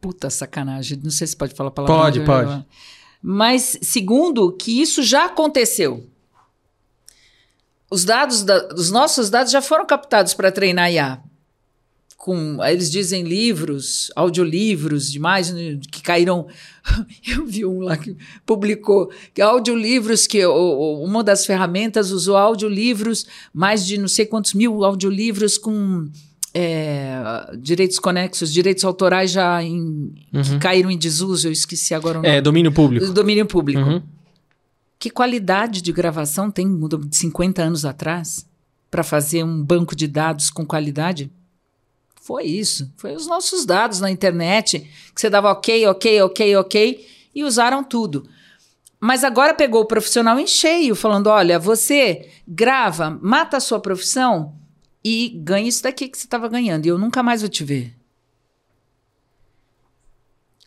puta 0.00 0.30
sacanagem, 0.30 1.00
não 1.02 1.10
sei 1.10 1.26
se 1.26 1.36
pode 1.36 1.54
falar 1.54 1.68
a 1.68 1.72
palavra. 1.72 1.96
Pode, 1.96 2.20
pode. 2.24 2.66
Mas 3.22 3.78
segundo 3.82 4.52
que 4.52 4.80
isso 4.80 5.02
já 5.02 5.26
aconteceu. 5.26 6.08
Os 7.90 8.04
dados 8.04 8.42
da, 8.42 8.68
os 8.74 8.90
nossos 8.90 9.30
dados 9.30 9.50
já 9.50 9.62
foram 9.62 9.86
captados 9.86 10.34
para 10.34 10.52
treinar 10.52 10.92
IA 10.92 11.22
com, 12.18 12.62
eles 12.64 12.90
dizem 12.90 13.22
livros, 13.22 14.10
audiolivros 14.16 15.10
demais, 15.10 15.52
né, 15.52 15.78
que 15.90 16.02
caíram. 16.02 16.48
Eu 17.26 17.46
vi 17.46 17.64
um 17.64 17.80
lá 17.80 17.96
que 17.96 18.14
publicou 18.44 19.10
que 19.32 19.40
audiolivros, 19.40 20.26
que 20.26 20.44
o, 20.44 21.02
uma 21.02 21.22
das 21.22 21.46
ferramentas 21.46 22.10
usou 22.10 22.36
audiolivros, 22.36 23.24
mais 23.54 23.86
de 23.86 23.96
não 23.96 24.08
sei 24.08 24.26
quantos 24.26 24.52
mil 24.52 24.84
audiolivros 24.84 25.56
com 25.56 26.10
é, 26.54 27.20
direitos 27.58 27.98
conexos, 27.98 28.52
direitos 28.52 28.84
autorais 28.84 29.30
já 29.30 29.62
em, 29.62 30.12
que 30.32 30.58
caíram 30.58 30.90
em 30.90 30.98
desuso, 30.98 31.48
eu 31.48 31.52
esqueci 31.52 31.94
agora 31.94 32.18
o 32.18 32.22
nome. 32.22 32.34
É, 32.34 32.40
domínio 32.40 32.72
público. 32.72 33.06
Do 33.06 33.12
domínio 33.12 33.46
público. 33.46 33.80
Uhum. 33.80 34.02
Que 34.98 35.10
qualidade 35.10 35.80
de 35.80 35.92
gravação 35.92 36.50
tem 36.50 36.68
de 37.06 37.16
50 37.16 37.62
anos 37.62 37.84
atrás 37.84 38.46
para 38.90 39.04
fazer 39.04 39.44
um 39.44 39.62
banco 39.62 39.94
de 39.94 40.06
dados 40.08 40.50
com 40.50 40.66
qualidade? 40.66 41.30
Foi 42.20 42.44
isso. 42.44 42.92
Foi 42.96 43.14
os 43.14 43.26
nossos 43.26 43.64
dados 43.64 44.00
na 44.00 44.10
internet, 44.10 44.80
que 45.14 45.20
você 45.20 45.30
dava 45.30 45.50
ok, 45.50 45.86
ok, 45.86 46.22
ok, 46.22 46.56
ok, 46.56 47.06
e 47.34 47.44
usaram 47.44 47.84
tudo. 47.84 48.28
Mas 49.00 49.22
agora 49.22 49.54
pegou 49.54 49.82
o 49.82 49.86
profissional 49.86 50.38
em 50.40 50.46
cheio, 50.46 50.96
falando: 50.96 51.28
olha, 51.28 51.58
você 51.58 52.28
grava, 52.46 53.16
mata 53.22 53.58
a 53.58 53.60
sua 53.60 53.78
profissão 53.78 54.57
e 55.04 55.30
ganha 55.42 55.68
isso 55.68 55.82
daqui 55.82 56.08
que 56.08 56.18
você 56.18 56.26
estava 56.26 56.48
ganhando. 56.48 56.86
E 56.86 56.88
eu 56.88 56.98
nunca 56.98 57.22
mais 57.22 57.40
vou 57.40 57.48
te 57.48 57.64
ver. 57.64 57.94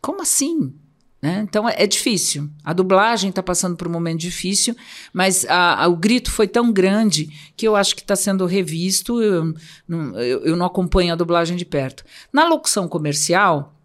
Como 0.01 0.21
assim? 0.21 0.73
Né? 1.21 1.45
Então 1.47 1.69
é, 1.69 1.75
é, 1.77 1.85
difícil. 1.85 2.49
A 2.63 2.73
dublagem 2.73 3.29
está 3.29 3.43
passando 3.43 3.77
por 3.77 3.87
um 3.87 3.91
momento 3.91 4.19
difícil, 4.19 4.75
mas 5.13 5.45
a, 5.45 5.83
a, 5.83 5.87
o 5.87 5.95
grito 5.95 6.31
foi 6.31 6.47
tão 6.47 6.71
grande 6.71 7.29
que 7.55 7.67
eu 7.67 7.75
acho 7.75 7.95
que 7.95 8.01
está 8.01 8.15
sendo 8.15 8.45
revisto. 8.47 9.21
Eu 9.21 9.53
não, 9.87 10.19
eu, 10.19 10.43
eu 10.45 10.55
não 10.55 10.65
acompanho 10.65 11.13
a 11.13 11.15
dublagem 11.15 11.55
de 11.55 11.65
perto. 11.65 12.03
Na 12.33 12.47
locução 12.47 12.87
comercial, 12.87 13.75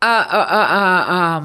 a, 0.00 0.08
a, 0.08 1.38
a, 1.38 1.42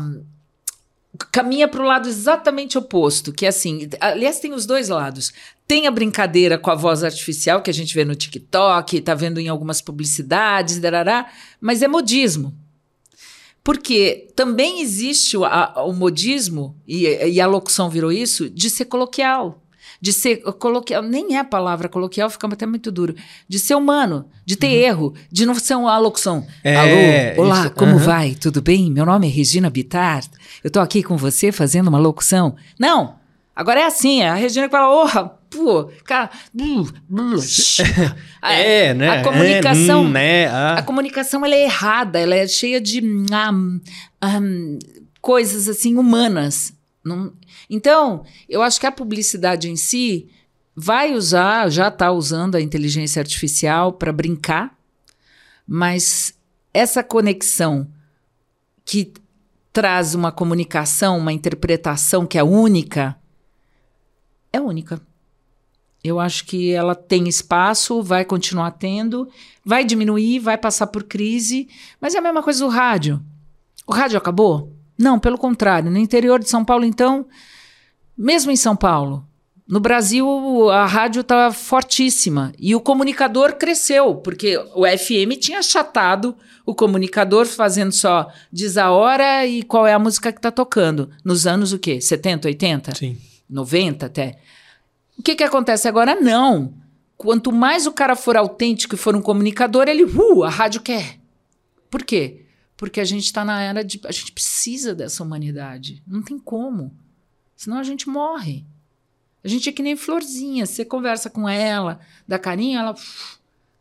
caminha 1.31 1.67
para 1.67 1.81
o 1.81 1.85
lado 1.85 2.07
exatamente 2.07 2.77
oposto, 2.77 3.33
que 3.33 3.45
é 3.45 3.49
assim, 3.49 3.89
aliás, 3.99 4.39
tem 4.39 4.53
os 4.53 4.65
dois 4.65 4.89
lados. 4.89 5.33
Tem 5.73 5.87
a 5.87 5.91
brincadeira 5.91 6.55
com 6.55 6.69
a 6.69 6.75
voz 6.75 7.03
artificial 7.03 7.59
que 7.59 7.71
a 7.71 7.73
gente 7.73 7.95
vê 7.95 8.05
no 8.05 8.13
TikTok, 8.13 9.01
tá 9.01 9.15
vendo 9.15 9.39
em 9.39 9.47
algumas 9.47 9.81
publicidades, 9.81 10.77
darará, 10.77 11.25
mas 11.59 11.81
é 11.81 11.87
modismo. 11.87 12.53
Porque 13.63 14.27
também 14.35 14.81
existe 14.81 15.35
o, 15.35 15.43
a, 15.43 15.83
o 15.83 15.91
modismo, 15.91 16.79
e, 16.87 17.07
e 17.07 17.41
a 17.41 17.47
locução 17.47 17.89
virou 17.89 18.11
isso, 18.11 18.51
de 18.51 18.69
ser 18.69 18.85
coloquial 18.85 19.63
de 19.99 20.11
ser 20.11 20.43
coloquial, 20.59 21.01
nem 21.01 21.35
é 21.35 21.39
a 21.39 21.45
palavra 21.45 21.87
coloquial, 21.87 22.29
fica 22.29 22.45
até 22.45 22.65
muito 22.65 22.91
duro, 22.91 23.15
de 23.47 23.57
ser 23.57 23.75
humano, 23.75 24.27
de 24.45 24.57
ter 24.57 24.67
uhum. 24.67 24.73
erro, 24.73 25.13
de 25.31 25.45
não 25.45 25.55
ser 25.55 25.75
uma 25.75 25.97
locução. 25.97 26.45
É, 26.61 26.75
Alô, 26.75 27.43
olá, 27.43 27.61
isso, 27.61 27.71
como 27.71 27.93
uhum. 27.93 27.99
vai? 27.99 28.35
Tudo 28.35 28.61
bem? 28.61 28.91
Meu 28.91 29.05
nome 29.05 29.27
é 29.27 29.29
Regina 29.29 29.69
Bittar, 29.69 30.23
eu 30.61 30.69
tô 30.69 30.81
aqui 30.81 31.01
com 31.01 31.15
você 31.15 31.53
fazendo 31.53 31.87
uma 31.87 31.99
locução. 31.99 32.55
Não, 32.77 33.15
agora 33.55 33.79
é 33.79 33.85
assim, 33.85 34.21
a 34.23 34.35
Regina 34.35 34.67
que 34.67 34.71
fala, 34.71 35.05
oh, 35.05 35.42
pô, 35.53 35.91
cara, 36.03 36.31
é, 38.41 38.93
né? 38.93 39.09
A 39.09 39.23
comunicação, 39.23 40.03
é, 40.03 40.07
hum, 40.07 40.09
né? 40.09 40.47
Ah. 40.47 40.75
a 40.79 40.83
comunicação 40.83 41.45
ela 41.45 41.55
é 41.55 41.63
errada, 41.63 42.19
ela 42.19 42.35
é 42.35 42.47
cheia 42.47 42.81
de 42.81 43.01
um, 43.01 43.79
um, 44.23 44.79
coisas 45.21 45.69
assim 45.69 45.95
humanas. 45.97 46.73
Não, 47.05 47.31
então, 47.69 48.25
eu 48.49 48.61
acho 48.61 48.79
que 48.79 48.87
a 48.87 48.91
publicidade 48.91 49.69
em 49.69 49.75
si 49.75 50.27
vai 50.75 51.13
usar, 51.13 51.69
já 51.69 51.89
está 51.89 52.11
usando 52.11 52.55
a 52.55 52.61
inteligência 52.61 53.19
artificial 53.19 53.93
para 53.93 54.11
brincar, 54.11 54.75
mas 55.67 56.33
essa 56.73 57.03
conexão 57.03 57.87
que 58.83 59.13
traz 59.71 60.15
uma 60.15 60.31
comunicação, 60.31 61.17
uma 61.17 61.31
interpretação 61.31 62.25
que 62.25 62.37
é 62.37 62.43
única, 62.43 63.15
é 64.51 64.61
única. 64.61 65.01
Eu 66.03 66.19
acho 66.19 66.45
que 66.45 66.71
ela 66.71 66.93
tem 66.93 67.29
espaço, 67.29 68.03
vai 68.03 68.25
continuar 68.25 68.71
tendo, 68.71 69.27
vai 69.63 69.85
diminuir, 69.85 70.39
vai 70.39 70.57
passar 70.57 70.87
por 70.87 71.03
crise, 71.03 71.67
mas 72.01 72.13
é 72.13 72.17
a 72.17 72.21
mesma 72.21 72.43
coisa 72.43 72.59
do 72.59 72.69
rádio. 72.69 73.23
O 73.87 73.93
rádio 73.93 74.17
acabou? 74.17 74.75
Não, 74.97 75.17
pelo 75.17 75.37
contrário. 75.37 75.89
No 75.89 75.97
interior 75.97 76.39
de 76.39 76.49
São 76.49 76.65
Paulo, 76.65 76.83
então, 76.83 77.25
mesmo 78.17 78.51
em 78.51 78.55
São 78.55 78.75
Paulo, 78.75 79.25
no 79.67 79.79
Brasil 79.79 80.69
a 80.69 80.85
rádio 80.85 81.21
estava 81.21 81.53
tá 81.53 81.57
fortíssima 81.57 82.53
e 82.59 82.75
o 82.75 82.81
comunicador 82.81 83.55
cresceu, 83.55 84.15
porque 84.15 84.57
o 84.75 84.85
FM 84.85 85.39
tinha 85.39 85.59
achatado 85.59 86.35
o 86.65 86.75
comunicador 86.75 87.45
fazendo 87.45 87.91
só 87.91 88.29
diz 88.51 88.77
a 88.77 88.91
hora 88.91 89.45
e 89.45 89.63
qual 89.63 89.87
é 89.87 89.93
a 89.93 89.99
música 89.99 90.31
que 90.31 90.39
está 90.39 90.51
tocando. 90.51 91.09
Nos 91.23 91.47
anos 91.47 91.73
o 91.73 91.79
quê? 91.79 91.99
70, 91.99 92.47
80? 92.47 92.95
Sim. 92.95 93.17
90 93.49 94.05
até. 94.05 94.39
O 95.17 95.23
que, 95.23 95.35
que 95.35 95.43
acontece 95.43 95.87
agora? 95.87 96.15
Não. 96.19 96.73
Quanto 97.17 97.51
mais 97.51 97.85
o 97.87 97.93
cara 97.93 98.15
for 98.15 98.35
autêntico 98.35 98.95
e 98.95 98.97
for 98.97 99.15
um 99.15 99.21
comunicador, 99.21 99.87
ele, 99.87 100.03
uh, 100.03 100.43
a 100.43 100.49
rádio 100.49 100.81
quer. 100.81 101.19
Por 101.89 102.03
quê? 102.03 102.45
Porque 102.75 102.99
a 102.99 103.05
gente 103.05 103.25
está 103.25 103.45
na 103.45 103.61
era 103.61 103.83
de. 103.83 104.01
A 104.05 104.11
gente 104.11 104.31
precisa 104.31 104.95
dessa 104.95 105.23
humanidade. 105.23 106.03
Não 106.07 106.21
tem 106.21 106.37
como. 106.39 106.91
Senão 107.55 107.77
a 107.77 107.83
gente 107.83 108.09
morre. 108.09 108.65
A 109.43 109.47
gente 109.47 109.69
é 109.69 109.71
que 109.71 109.83
nem 109.83 109.95
florzinha. 109.95 110.65
Você 110.65 110.83
conversa 110.83 111.29
com 111.29 111.47
ela, 111.47 111.99
dá 112.27 112.39
carinho, 112.39 112.79
ela. 112.79 112.95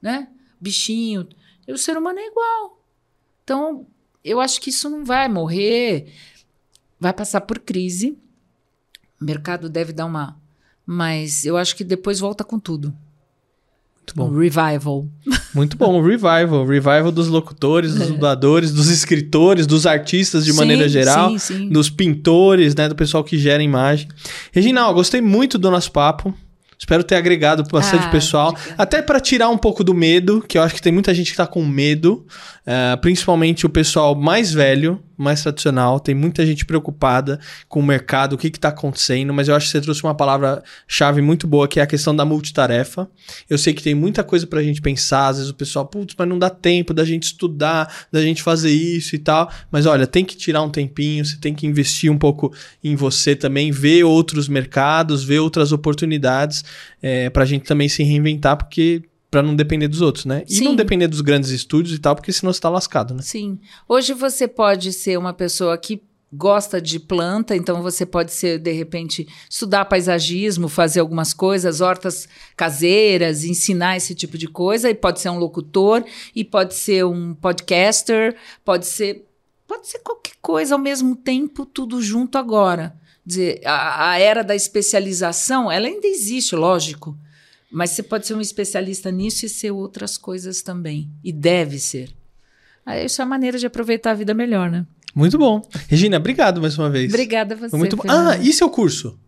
né? 0.01 0.29
Bichinho. 0.61 1.29
E 1.67 1.73
o 1.73 1.79
ser 1.79 1.97
humano 1.97 2.19
é 2.19 2.27
igual. 2.27 2.85
Então, 3.45 3.87
eu 4.25 4.41
acho 4.41 4.61
que 4.61 4.71
isso 4.71 4.91
não 4.91 5.05
vai 5.05 5.29
morrer. 5.29 6.13
Vai 6.99 7.13
passar 7.13 7.41
por 7.41 7.59
crise. 7.59 8.19
O 9.21 9.25
mercado 9.25 9.69
deve 9.69 9.93
dar 9.93 10.07
uma. 10.07 10.41
Mas 10.87 11.45
eu 11.45 11.57
acho 11.57 11.77
que 11.77 11.85
depois 11.85 12.19
volta 12.19 12.45
com 12.45 12.59
tudo. 12.59 12.95
Muito 14.03 14.17
bom. 14.17 14.31
Um 14.31 14.39
revival. 14.39 15.07
Muito 15.55 15.77
bom, 15.77 16.01
o 16.01 16.05
revival. 16.05 16.67
Revival 16.67 17.13
dos 17.13 17.29
locutores, 17.29 17.95
dos 17.95 18.03
é. 18.03 18.07
dubladores, 18.07 18.73
dos 18.73 18.89
escritores, 18.89 19.67
dos 19.67 19.87
artistas 19.87 20.45
de 20.45 20.53
sim, 20.53 20.59
maneira 20.59 20.89
geral, 20.89 21.31
sim, 21.31 21.39
sim. 21.39 21.69
dos 21.69 21.89
pintores, 21.89 22.75
né? 22.75 22.89
Do 22.89 22.97
pessoal 22.97 23.23
que 23.23 23.39
gera 23.39 23.63
imagem. 23.63 24.09
Reginal, 24.51 24.93
gostei 24.93 25.21
muito 25.21 25.57
do 25.57 25.71
nosso 25.71 25.93
papo. 25.93 26.35
Espero 26.77 27.05
ter 27.05 27.15
agregado 27.15 27.63
bastante 27.71 28.07
ah, 28.07 28.11
pessoal. 28.11 28.57
Até 28.77 29.01
para 29.01 29.21
tirar 29.21 29.49
um 29.51 29.57
pouco 29.57 29.85
do 29.85 29.95
medo, 29.95 30.45
que 30.49 30.59
eu 30.59 30.63
acho 30.63 30.75
que 30.75 30.83
tem 30.83 30.93
muita 30.93 31.15
gente 31.15 31.31
que 31.31 31.37
tá 31.37 31.47
com 31.47 31.65
medo. 31.65 32.27
Uh, 32.67 33.01
principalmente 33.01 33.65
o 33.65 33.69
pessoal 33.69 34.17
mais 34.17 34.53
velho, 34.53 35.01
mais 35.17 35.43
tradicional. 35.43 36.01
Tem 36.01 36.15
muita 36.15 36.45
gente 36.45 36.65
preocupada 36.65 37.39
com 37.69 37.81
o 37.81 37.83
mercado, 37.83 38.35
o 38.35 38.39
que 38.39 38.49
está 38.49 38.69
acontecendo. 38.69 39.33
Mas 39.33 39.49
eu 39.49 39.55
acho 39.55 39.67
que 39.67 39.73
você 39.73 39.81
trouxe 39.81 40.03
uma 40.03 40.15
palavra-chave 40.15 41.21
muito 41.21 41.47
boa, 41.47 41.69
que 41.69 41.81
é 41.81 41.83
a 41.83 41.87
questão 41.87 42.15
da 42.15 42.25
multitarefa. 42.25 43.09
Eu 43.49 43.59
sei 43.59 43.73
que 43.73 43.83
tem 43.83 43.95
muita 43.95 44.25
coisa 44.25 44.47
para 44.47 44.61
a 44.61 44.63
gente 44.63 44.81
pensar. 44.81 45.29
Às 45.29 45.37
vezes 45.37 45.51
o 45.51 45.55
pessoal, 45.55 45.87
putz, 45.87 46.15
mas 46.19 46.29
não 46.29 46.39
dá 46.39 46.51
tempo 46.51 46.95
da 46.95 47.05
gente 47.05 47.25
estudar, 47.25 48.07
da 48.11 48.21
gente 48.21 48.43
fazer 48.43 48.71
isso 48.71 49.15
e 49.15 49.19
tal. 49.19 49.51
Mas 49.71 49.87
olha, 49.87 50.07
tem 50.07 50.25
que 50.25 50.37
tirar 50.37 50.63
um 50.63 50.71
tempinho, 50.71 51.25
você 51.25 51.37
tem 51.37 51.55
que 51.55 51.67
investir 51.67 52.11
um 52.11 52.19
pouco 52.19 52.53
em 52.83 52.97
você 52.97 53.35
também, 53.35 53.71
ver 53.71 54.05
outros 54.05 54.49
mercados, 54.49 55.25
ver 55.25 55.41
outras 55.41 55.73
oportunidades 55.73 56.65
é, 57.03 57.25
eh, 57.25 57.31
para 57.31 57.43
a 57.43 57.47
gente 57.47 57.65
também 57.65 57.89
se 57.89 58.03
reinventar, 58.03 58.57
porque 58.57 59.03
para 59.33 59.43
não 59.43 59.57
depender 59.57 59.89
dos 59.89 60.03
outros, 60.03 60.27
né? 60.27 60.45
E 60.47 60.57
Sim. 60.57 60.65
não 60.65 60.77
depender 60.77 61.09
dos 61.09 61.23
grandes 61.23 61.49
estúdios 61.49 61.97
e 61.97 61.99
tal, 61.99 62.15
porque 62.15 62.31
senão 62.31 62.53
você 62.53 62.61
tá 62.61 62.69
lascado, 62.69 63.15
né? 63.15 63.23
Sim. 63.23 63.59
Hoje 63.89 64.13
você 64.13 64.47
pode 64.47 64.93
ser 64.93 65.19
uma 65.19 65.33
pessoa 65.33 65.79
que 65.79 66.03
gosta 66.31 66.83
de 66.83 67.01
planta, 67.01 67.57
então 67.57 67.83
você 67.83 68.05
pode 68.05 68.31
ser, 68.31 68.59
de 68.59 68.73
repente, 68.73 69.27
estudar 69.49 69.87
paisagismo, 69.87 70.69
fazer 70.69 71.01
algumas 71.01 71.33
coisas, 71.33 71.81
hortas 71.81 72.29
caseiras, 72.55 73.43
ensinar 73.43 73.97
esse 73.97 74.15
tipo 74.15 74.37
de 74.37 74.47
coisa, 74.47 74.91
e 74.91 74.95
pode 74.95 75.19
ser 75.19 75.31
um 75.31 75.39
locutor, 75.39 76.05
e 76.37 76.45
pode 76.45 76.75
ser 76.75 77.07
um 77.07 77.35
podcaster, 77.35 78.37
pode 78.63 78.87
ser. 78.87 79.25
Pode 79.67 79.89
ser 79.89 80.01
qualquer 80.01 80.35
coisa 80.43 80.75
ao 80.75 80.79
mesmo 80.79 81.17
tempo, 81.17 81.65
tudo 81.65 82.03
junto 82.03 82.37
agora. 82.37 82.95
Dizer, 83.25 83.63
a, 83.65 84.11
a 84.11 84.19
era 84.19 84.45
da 84.45 84.55
especialização, 84.55 85.73
ela 85.73 85.87
ainda 85.87 86.07
existe, 86.07 86.55
lógico. 86.55 87.17
Mas 87.73 87.91
você 87.91 88.03
pode 88.03 88.27
ser 88.27 88.35
um 88.35 88.41
especialista 88.41 89.11
nisso 89.11 89.47
e 89.47 89.49
ser 89.49 89.71
outras 89.71 90.19
coisas 90.19 90.61
também. 90.61 91.11
E 91.25 91.33
deve 91.33 91.79
ser. 91.79 92.11
Isso 93.05 93.23
é 93.23 93.25
a 93.25 93.29
maneira 93.29 93.59
de 93.59 93.67
aproveitar 93.67 94.11
a 94.11 94.15
vida 94.15 94.35
melhor, 94.35 94.71
né? 94.71 94.85
Muito 95.15 95.39
bom. 95.39 95.63
Regina, 95.89 96.19
obrigado 96.19 96.61
mais 96.61 96.77
uma 96.77 96.91
vez. 96.91 97.11
Obrigada 97.11 97.55
a 97.55 97.59
você. 97.59 97.71
Foi 97.71 97.79
muito 97.79 97.97
bom. 97.97 98.05
Ah, 98.09 98.37
e 98.39 98.53
seu 98.53 98.69
curso? 98.69 99.19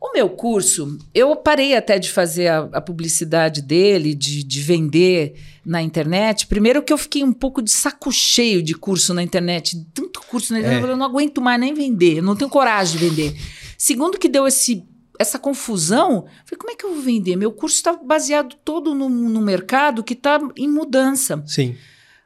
O 0.00 0.12
meu 0.12 0.30
curso, 0.30 0.96
eu 1.12 1.34
parei 1.34 1.76
até 1.76 1.98
de 1.98 2.10
fazer 2.10 2.48
a, 2.48 2.68
a 2.72 2.80
publicidade 2.80 3.60
dele, 3.60 4.14
de, 4.14 4.44
de, 4.44 4.60
vender 4.60 5.34
na 5.64 5.82
internet. 5.82 6.46
Primeiro 6.46 6.82
que 6.82 6.92
eu 6.92 6.98
fiquei 6.98 7.24
um 7.24 7.32
pouco 7.32 7.60
de 7.60 7.70
saco 7.70 8.12
cheio 8.12 8.62
de 8.62 8.74
curso 8.74 9.12
na 9.12 9.22
internet, 9.22 9.84
tanto 9.92 10.20
curso 10.22 10.52
na 10.52 10.60
internet, 10.60 10.84
é. 10.84 10.92
eu 10.92 10.96
não 10.96 11.06
aguento 11.06 11.40
mais 11.40 11.58
nem 11.58 11.74
vender, 11.74 12.18
eu 12.18 12.22
não 12.22 12.36
tenho 12.36 12.48
coragem 12.48 12.96
de 12.96 13.08
vender. 13.08 13.36
Segundo 13.76 14.18
que 14.18 14.28
deu 14.28 14.46
esse 14.46 14.84
essa 15.18 15.38
confusão, 15.38 16.26
falei, 16.44 16.58
como 16.58 16.70
é 16.70 16.76
que 16.76 16.84
eu 16.84 16.94
vou 16.94 17.02
vender? 17.02 17.36
Meu 17.36 17.50
curso 17.50 17.76
está 17.76 17.92
baseado 17.92 18.56
todo 18.64 18.94
no, 18.94 19.08
no 19.08 19.40
mercado 19.40 20.04
que 20.04 20.14
está 20.14 20.38
em 20.56 20.68
mudança. 20.68 21.42
Sim. 21.46 21.76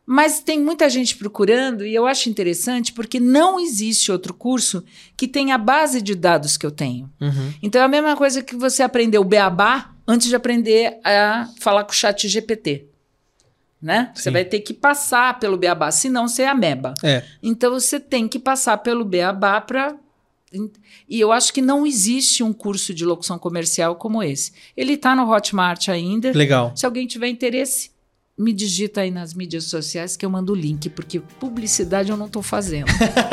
Mas 0.05 0.40
tem 0.40 0.61
muita 0.61 0.90
gente 0.90 1.16
procurando 1.16 1.86
e 1.86 1.95
eu 1.95 2.07
acho 2.07 2.28
interessante 2.28 2.93
porque 2.93 3.20
não 3.20 3.59
existe 3.59 4.11
outro 4.11 4.34
curso 4.34 4.84
que 5.16 5.28
tenha 5.28 5.55
a 5.55 5.59
base 5.59 6.03
de 6.03 6.14
dados 6.14 6.57
que 6.57 6.66
eu 6.66 6.70
tenho. 6.70 7.11
Uhum. 7.20 7.55
Então 7.62 7.80
é 7.80 7.84
a 7.84 7.88
mesma 7.88 8.16
coisa 8.16 8.43
que 8.43 8.57
você 8.57 8.82
aprender 8.82 9.18
o 9.18 9.24
beabá 9.24 9.95
antes 10.07 10.28
de 10.28 10.34
aprender 10.36 10.99
a 11.05 11.49
falar 11.61 11.84
com 11.84 11.93
o 11.93 11.95
chat 11.95 12.28
GPT. 12.28 12.88
Né? 13.80 14.12
Você 14.14 14.30
vai 14.30 14.45
ter 14.45 14.61
que 14.61 14.72
passar 14.72 15.40
pelo 15.40 15.57
beabá, 15.57 15.90
senão 15.90 16.28
você 16.28 16.43
é 16.43 16.49
ameba. 16.49 16.95
É. 17.03 17.24
Então 17.43 17.72
você 17.72 17.99
tem 17.99 18.28
que 18.28 18.38
passar 18.38 18.78
pelo 18.78 19.05
beabá 19.05 19.61
para 19.61 19.97
e 21.09 21.20
eu 21.20 21.32
acho 21.32 21.53
que 21.53 21.62
não 21.62 21.86
existe 21.86 22.42
um 22.42 22.53
curso 22.53 22.92
de 22.92 23.05
locução 23.05 23.38
comercial 23.38 23.96
como 23.96 24.22
esse. 24.22 24.53
Ele 24.76 24.94
está 24.94 25.14
no 25.14 25.30
Hotmart 25.30 25.88
ainda. 25.88 26.32
Legal. 26.32 26.72
Se 26.76 26.86
alguém 26.86 27.07
tiver 27.07 27.28
interesse, 27.28 27.90
me 28.36 28.53
digita 28.53 29.03
aí 29.03 29.11
nas 29.11 29.34
mídias 29.34 29.64
sociais 29.64 30.16
que 30.16 30.24
eu 30.24 30.30
mando 30.30 30.53
o 30.53 30.57
link, 30.57 30.88
porque 30.90 31.20
publicidade 31.38 32.11
eu 32.11 32.16
não 32.16 32.28
tô 32.28 32.42
fazendo. 32.42 32.86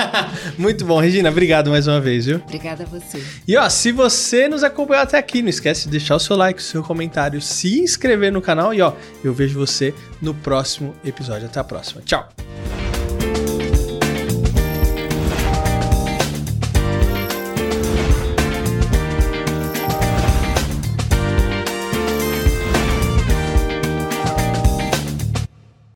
Muito 0.57 0.85
bom, 0.85 0.99
Regina. 0.99 1.29
Obrigado 1.29 1.69
mais 1.69 1.87
uma 1.87 2.01
vez, 2.01 2.25
viu? 2.25 2.37
Obrigada 2.37 2.83
a 2.83 2.85
você. 2.85 3.23
E 3.47 3.55
ó, 3.55 3.67
se 3.69 3.91
você 3.91 4.47
nos 4.47 4.63
acompanhou 4.63 5.03
até 5.03 5.17
aqui, 5.17 5.41
não 5.41 5.49
esquece 5.49 5.85
de 5.85 5.91
deixar 5.91 6.15
o 6.15 6.19
seu 6.19 6.35
like, 6.35 6.59
o 6.59 6.63
seu 6.63 6.83
comentário, 6.83 7.41
se 7.41 7.79
inscrever 7.79 8.31
no 8.31 8.41
canal 8.41 8.73
e 8.73 8.81
ó, 8.81 8.93
eu 9.23 9.33
vejo 9.33 9.57
você 9.57 9.93
no 10.21 10.33
próximo 10.33 10.93
episódio. 11.03 11.47
Até 11.47 11.59
a 11.59 11.63
próxima. 11.63 12.01
Tchau. 12.01 12.29